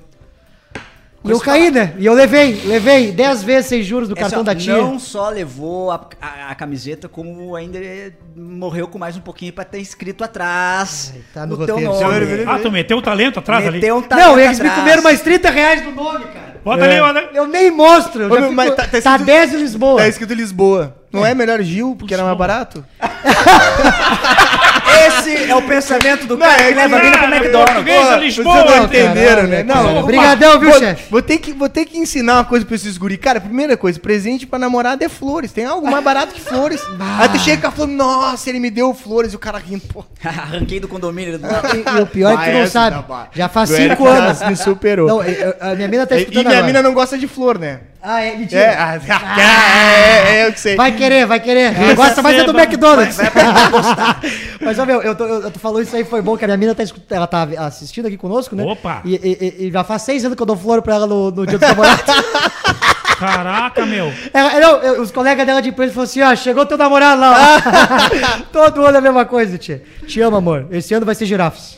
[1.26, 1.94] E eu caí, né?
[1.98, 4.78] E eu levei, levei 10 vezes sem juros do cartão da tia.
[4.78, 7.80] Não só levou a, a- a camiseta, como ainda
[8.36, 12.04] morreu com mais um pouquinho pra ter escrito atrás Ai, tá no o teu nome.
[12.48, 13.80] Ah, tu meteu o talento atrás ali.
[13.80, 14.80] Meteu um Não, talento eles me atrás.
[14.84, 16.62] comeram mais 30 reais do nome, cara.
[16.64, 17.30] Bota ali, olha.
[17.34, 18.54] Eu nem mostro, eu Ô, meu, fico...
[18.54, 19.98] mas tá, tá- tá escrito- 10 em Lisboa.
[20.02, 20.96] Tá escrito Lisboa.
[21.12, 22.86] Não é melhor Gil, porque era mais barato?
[25.08, 27.88] Esse é o pensamento do Não, cara é que que- leva a vida pro McDonald's.
[27.94, 29.64] é Lisboa, vocês não entenderam, né?
[29.64, 31.04] Não, Obrigadão, viu, vou, chefe?
[31.10, 33.18] Vou ter, que, vou ter que ensinar uma coisa pra esses guri.
[33.18, 35.52] Cara, primeira coisa, presente pra namorada é flores.
[35.52, 36.82] Tem algo mais barato que flores.
[37.20, 39.34] Aí tu chega com a flor, nossa, ele me deu flores.
[39.34, 40.04] E o cara rindo, pô.
[40.24, 41.38] Arranquei do condomínio.
[41.38, 41.48] Do...
[41.48, 43.06] E, e o pior é que tu Ah, não sabe.
[43.34, 44.42] Já faz O Eric 5 anos.
[44.42, 45.08] me superou.
[45.08, 45.20] Não,
[45.62, 47.80] a minha mina tá E- escutando e minha mina não gosta de flor, né?
[48.02, 48.62] Ah, é, mentira.
[48.62, 49.00] É, ah,
[49.38, 50.76] é, é, é, eu que sei.
[50.76, 51.74] Vai querer, vai querer.
[51.96, 53.18] Gosta mais é do vai- McDonald's.
[54.62, 56.58] Mas, ó, meu, eu tô, eu, tu falou isso aí, foi bom, que a minha
[56.58, 58.64] mina tá, ela tá assistindo aqui conosco, né?
[58.64, 59.02] Opa.
[59.06, 61.46] E, e- e- já faz seis anos que eu dou flor pra ela no, no
[61.46, 62.04] dia dos namorados.
[63.20, 64.12] Caraca, meu.
[64.34, 67.34] Ela- não, eu- os colegas dela de empresa falaram assim, ó, chegou teu namorado lá,
[67.58, 68.42] ó.
[68.52, 69.84] Todo ano é a mesma coisa, tia.
[70.08, 70.68] Te amo, amor.
[70.72, 71.78] Esse ano vai ser girafas.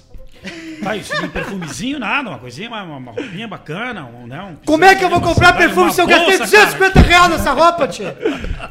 [0.84, 4.41] Tá, isso um perfumezinho, nada, uma coisinha, uma, uma roupinha bacana, um, né?
[4.41, 7.51] Um Como é que eu vou comprar perfume se eu gastei bolsa, 250 reais nessa
[7.51, 8.17] roupa, tia?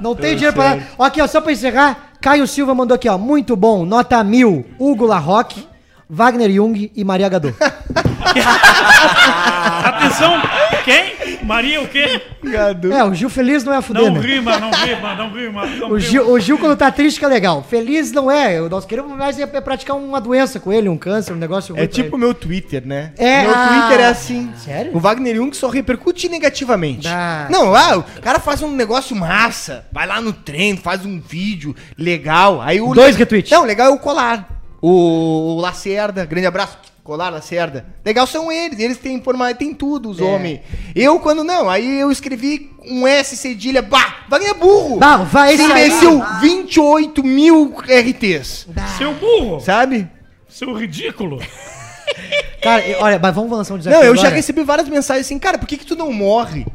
[0.00, 0.82] Não tem dinheiro pra nada.
[0.98, 4.64] Ó, Aqui, ó, só pra encerrar, Caio Silva mandou aqui, ó, muito bom, nota mil,
[4.78, 5.66] Hugo Larroque,
[6.08, 7.54] Wagner Jung e Maria Gadot.
[9.84, 10.32] Atenção,
[10.88, 11.38] quem?
[11.44, 12.20] Maria o quê?
[12.42, 12.92] Gado.
[12.92, 14.20] É, o Gil feliz não é a fuder, Não né?
[14.20, 15.66] rima, não rima, não rima.
[15.66, 16.00] Não O rima.
[16.00, 17.62] Gil, o Gil, quando tá triste, que é legal.
[17.62, 18.58] Feliz não é.
[18.60, 21.86] Nós queremos mais é, é praticar uma doença com ele, um câncer, um negócio É
[21.86, 23.12] tipo o meu Twitter, né?
[23.18, 23.68] É, meu ah.
[23.68, 24.50] Twitter é assim.
[24.56, 24.96] Sério?
[24.96, 27.06] O Wagner Jung só repercute negativamente.
[27.08, 27.46] Ah.
[27.50, 31.74] Não, ah, o cara faz um negócio massa, vai lá no treino, faz um vídeo
[31.96, 32.60] legal.
[32.60, 33.50] Aí o Dois retweets.
[33.50, 34.48] Não, legal é o Colar.
[34.80, 36.78] O, o Lacerda, grande abraço.
[37.08, 37.86] Colar, Lacerda.
[38.04, 40.12] Legal são eles, eles têm forma, tem tudo, É.
[40.12, 40.60] os homens.
[40.94, 44.98] Eu, quando não, aí eu escrevi um S cedilha, bah, Wagner é burro.
[44.98, 48.66] Bah, vai Esse imbecil, 28 mil RTs.
[48.98, 50.06] Seu burro, Sabe?
[50.50, 51.40] seu ridículo.
[52.62, 54.36] Cara, olha, mas vamos lançar um desafio Não, eu já agora?
[54.36, 56.66] recebi várias mensagens assim, cara, por que, que tu não morre?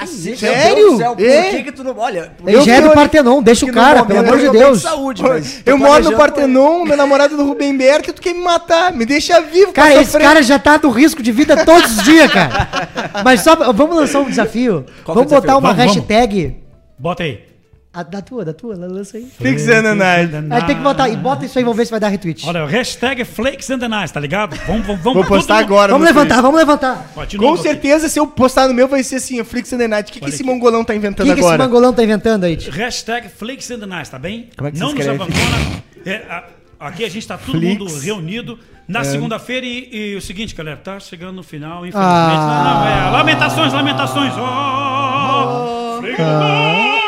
[0.00, 0.74] Assim, Sério?
[0.74, 1.50] Meu Deus do céu, por É?
[1.50, 1.96] que que tu não...
[1.98, 2.32] Olha...
[2.46, 4.82] Ele Eu já é do Partenon, deixa o cara, pelo amor de Deus.
[4.82, 5.22] saúde,
[5.66, 8.92] eu moro no Partenon, meu namorado é do Rubem Berto, e tu quer me matar.
[8.92, 10.26] Me deixa vivo, Cara, esse sofrer.
[10.26, 12.88] cara já tá do risco de vida todos os dias, cara.
[13.24, 14.84] Mas só, vamos lançar um desafio.
[15.04, 15.94] Qual é o vamos botar uma Vamos, vamos.
[15.96, 16.56] hashtag.
[16.98, 17.49] Bota aí.
[17.92, 19.26] A, da tua, da tua, lança aí.
[19.36, 20.32] Flix and the Night.
[20.48, 21.08] Aí tem que botar.
[21.08, 22.46] E bota isso aí, vamos ver se vai dar retweet.
[22.46, 24.54] Olha, o hashtag Flakes and the Nice, tá ligado?
[24.64, 25.90] Vamos, vamos, vamos Vou postar agora.
[25.92, 27.10] Vamos levantar, vamos levantar.
[27.16, 29.72] Ó, de Com novo certeza, se eu postar no meu, vai ser assim, o Flix
[29.72, 30.08] and the Night.
[30.08, 30.48] O que, que Olha esse aqui.
[30.52, 31.64] mongolão tá O inventando que, que esse agora?
[31.64, 32.56] mangolão tá inventando aí?
[32.56, 32.72] tio?
[32.72, 34.50] Hashtag Flakes and the Nice, tá bem?
[34.56, 35.22] Como é que se Não nos escreve?
[35.24, 35.82] abandona.
[36.06, 36.44] É, a-
[36.86, 37.76] aqui a gente tá todo Flix.
[37.80, 41.96] mundo reunido na segunda-feira e, e o seguinte, galera, tá chegando no final, infelizmente.
[42.06, 42.62] Ah.
[42.64, 44.32] Não, não, é, lamentações, lamentações.
[44.34, 46.99] Oh, Flakes and the Nice,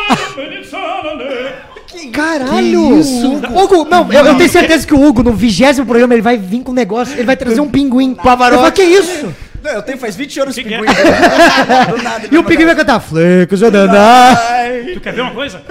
[2.12, 3.00] Caralho!
[3.00, 6.62] Hugo, não, eu, eu tenho certeza que o Hugo, no vigésimo programa, ele vai vir
[6.62, 8.14] com um negócio, ele vai trazer um pinguim.
[8.22, 8.64] Pavarotti.
[8.64, 9.34] Eu que isso?
[9.62, 10.64] Não, eu tenho faz 20 anos Que é?
[10.64, 10.86] pinguim.
[12.02, 13.60] Nada, E o pinguim vai cantar Flecos.
[13.60, 15.62] Tu quer ver uma coisa?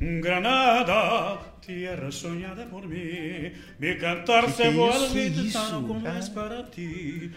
[0.00, 7.30] Granada, tierra sonhada por mim, me cantar se vuelve tan como es para ti.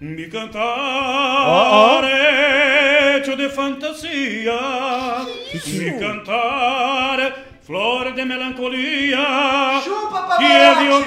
[0.00, 4.56] Mi cantar hecho de fantasía,
[5.76, 7.34] mi cantar
[7.66, 9.82] flor de melancolía,
[10.38, 10.46] que
[10.84, 11.04] Dios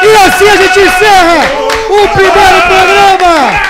[0.00, 1.40] E assim a gente encerra
[1.90, 3.69] o primeiro programa!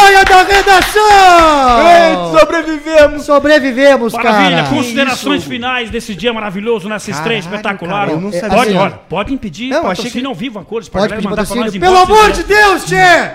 [0.00, 1.86] Saia da redação!
[1.86, 3.24] É, sobrevivemos.
[3.24, 4.68] Sobrevivemos, Maravilha, cara!
[4.74, 8.00] considerações finais desse dia maravilhoso, nessa estreia Caralho, espetacular.
[8.06, 8.48] cara, eu não sabia.
[8.56, 11.54] Pode, olha, pode impedir Não, achei que- ao vivo a cores Pode pedir mandar pra
[11.54, 11.80] nós patrocínio.
[11.80, 13.30] Pelo amor de Deus, Tchê!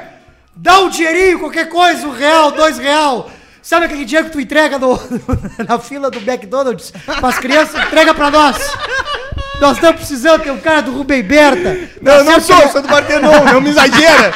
[0.55, 3.29] Dá um dinheirinho, qualquer coisa, um real, dois real.
[3.61, 4.99] Sabe aquele dinheiro que tu entrega no-
[5.67, 7.79] na fila do McDonald's pras crianças?
[7.85, 8.57] Entrega pra nós!
[9.61, 11.77] Nós estamos precisando, tem um cara do Rubem Berta.
[12.01, 14.31] Não, eu não sou, que- sou do Partenon, não me exagera.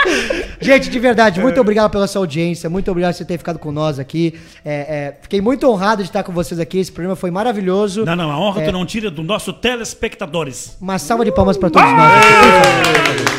[0.60, 3.70] Gente, de verdade, muito obrigado pela sua audiência, muito obrigado por você ter ficado com
[3.72, 4.34] nós aqui.
[4.64, 8.04] É, é, fiquei muito honrado de estar com vocês aqui, esse programa foi maravilhoso.
[8.04, 8.66] Não, não, a honra É.
[8.66, 10.76] tu não tira do nosso telespectadores.
[10.80, 12.12] Uma salva de palmas para todos nós.
[12.12, 13.36] aqui.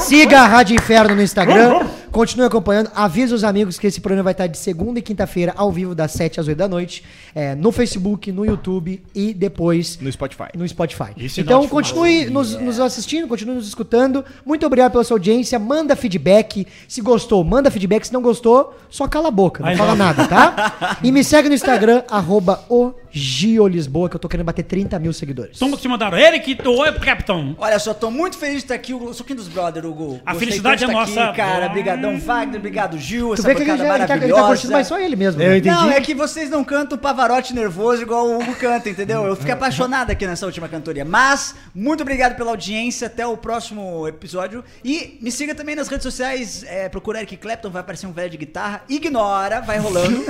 [0.00, 1.80] Siga a Rádio Inferno no Instagram,
[2.12, 2.90] Continue acompanhando.
[2.94, 6.12] Avisa os amigos que esse programa vai estar de segunda e quinta-feira, ao vivo, das
[6.12, 7.02] 7 às 8 da noite.
[7.34, 10.48] é, no Facebook, no YouTube e depois No Spotify.
[10.54, 11.28] no Spotify.
[11.28, 14.22] Sinal Então continue nos, nos assistindo, continue nos escutando.
[14.44, 15.58] Muito obrigado pela sua audiência.
[15.58, 16.66] Manda feedback.
[16.86, 18.04] Se gostou, manda feedback.
[18.06, 19.62] Se não gostou, só cala a boca.
[19.62, 20.98] Não Aí fala nada, tá?
[21.02, 24.98] E me segue no Instagram, arroba o Gio Lisboa, que eu tô querendo bater 30
[24.98, 25.58] mil seguidores.
[25.58, 26.16] Como que te mandaram?
[26.18, 27.54] Eric, oi, Capitão.
[27.58, 30.20] Olha só, tô muito feliz de estar aqui, o Suquinho dos Brother, Hugo.
[30.24, 31.24] A Gostei felicidade é nossa.
[31.24, 31.74] Aqui, cara, Hum.
[32.02, 34.42] Brigadão Wagner, obrigado Gil, Tu essa vê que ele, bancada já, ele, tá, ele maravilhosa.
[34.42, 35.42] tá curtindo mais só ele mesmo.
[35.42, 35.58] Eu né?
[35.58, 35.74] entendi.
[35.74, 39.24] Não, é que vocês não cantam Pavarotti nervoso igual o Hugo canta, entendeu?
[39.24, 41.04] Eu fiquei apaixonado aqui nessa última cantoria.
[41.04, 44.64] Mas, muito obrigado pela audiência, até o próximo episódio.
[44.84, 48.30] E me siga também nas redes sociais, é, procura Eric Clapton, vai aparecer um velho
[48.30, 48.82] de guitarra.
[48.88, 50.24] Ignora, vai rolando,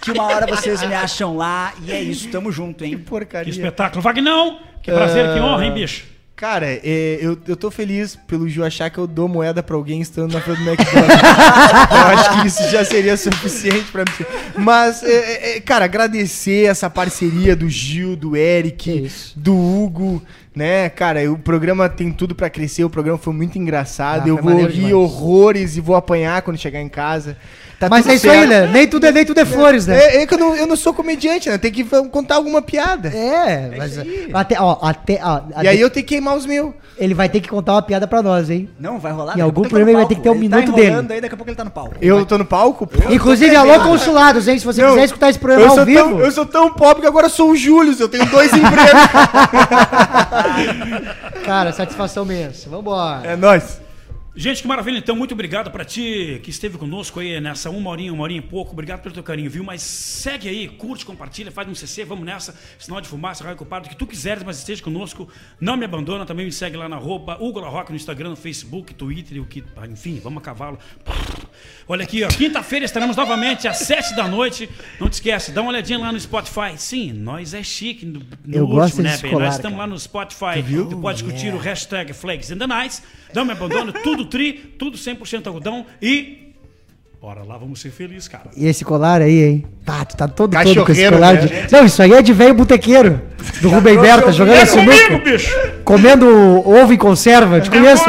[0.00, 1.72] que uma hora vocês me acham lá.
[1.82, 2.90] E é isso, tamo junto, hein?
[2.90, 3.50] Que Porcaria.
[3.50, 4.02] espetáculo.
[4.02, 6.11] Vagnão, que prazer, que honra, hein, bicho?
[6.42, 10.00] Cara, é, eu, eu tô feliz pelo Ju achar que eu dou moeda pra alguém
[10.00, 11.14] estando na fila do McDonald's.
[11.88, 14.26] eu acho que isso já seria suficiente pra mim.
[14.58, 19.38] Mas, é, é, cara, agradecer essa parceria do Gil, do Eric, isso.
[19.38, 20.20] do Hugo,
[20.52, 20.88] né?
[20.88, 24.24] Cara, o programa tem tudo pra crescer, o programa foi muito engraçado.
[24.24, 27.36] Ah, eu vou rir horrores e vou apanhar quando chegar em casa.
[27.82, 28.48] Tá Mas tudo é isso aí, certo.
[28.48, 28.66] né?
[28.68, 29.98] Nem tudo é, nem tudo é flores, né?
[29.98, 31.58] É, é que eu não, eu não sou comediante, né?
[31.58, 33.08] Tem que contar alguma piada.
[33.08, 33.98] É, mas
[34.32, 36.72] até, ó, até, ó, E aí eu tenho que queimar os meus.
[36.96, 38.70] ele vai ter que contar uma piada pra nós, hein?
[38.78, 39.36] Não, vai rolar.
[39.36, 40.34] Em algum ele tá programa no vai ter que ter um.
[40.34, 41.12] Ele minuto tá dele.
[41.12, 41.96] Aí, daqui a pouco ele tá no palco.
[42.00, 42.86] Eu tô no palco?
[42.86, 43.12] Pô.
[43.12, 44.56] Inclusive, alô, consulados, hein?
[44.60, 46.08] Se você quiser escutar esse programa eu ao vivo.
[46.10, 49.02] Tão, eu sou tão pobre que agora eu sou o Júlio, eu tenho dois empregos.
[51.44, 52.70] Cara, satisfação imensa.
[52.70, 53.22] Vambora.
[53.24, 53.80] É nóis.
[54.34, 54.96] Gente, que maravilha.
[54.96, 58.42] Então, muito obrigado pra ti que esteve conosco aí nessa uma horinha, uma horinha e
[58.42, 58.72] pouco.
[58.72, 59.62] Obrigado pelo teu carinho, viu?
[59.62, 62.54] Mas segue aí, curte, compartilha, faz um CC, vamos nessa.
[62.78, 65.28] Sinal de fumaça, raio culpado, o que tu quiseres, mas esteja conosco.
[65.60, 68.36] Não me abandona, também me segue lá na roupa Hugo La Rock no Instagram, no
[68.36, 69.62] Facebook, Twitter, o que.
[69.90, 70.78] Enfim, vamos a cavalo.
[71.86, 72.28] Olha aqui, ó.
[72.28, 74.66] Quinta-feira estaremos novamente às sete da noite.
[74.98, 76.72] Não te esquece, dá uma olhadinha lá no Spotify.
[76.78, 78.06] Sim, nós é chique.
[78.06, 79.30] No, no Eu gosto desse bem?
[79.30, 79.88] colar, Nós estamos cara.
[79.88, 80.62] lá no Spotify.
[80.66, 83.02] Tu, pode curtir o hashtag Flags in the Nights.
[83.34, 86.38] Não me abandona, tudo tri, tudo 100% algodão e.
[87.20, 88.50] Bora lá, vamos ser felizes, cara.
[88.56, 89.64] E esse colar aí, hein?
[89.84, 91.40] Tá, tu tá todo todo com esse colar né?
[91.66, 91.72] de...
[91.72, 93.22] Não, isso aí é de velho botequeiro.
[93.60, 95.18] Do Rubem Berta, jogando É sinuca.
[95.18, 95.48] bicho!
[95.84, 96.26] Comendo
[96.68, 97.60] ovo em conserva.
[97.60, 98.04] Te É conheço.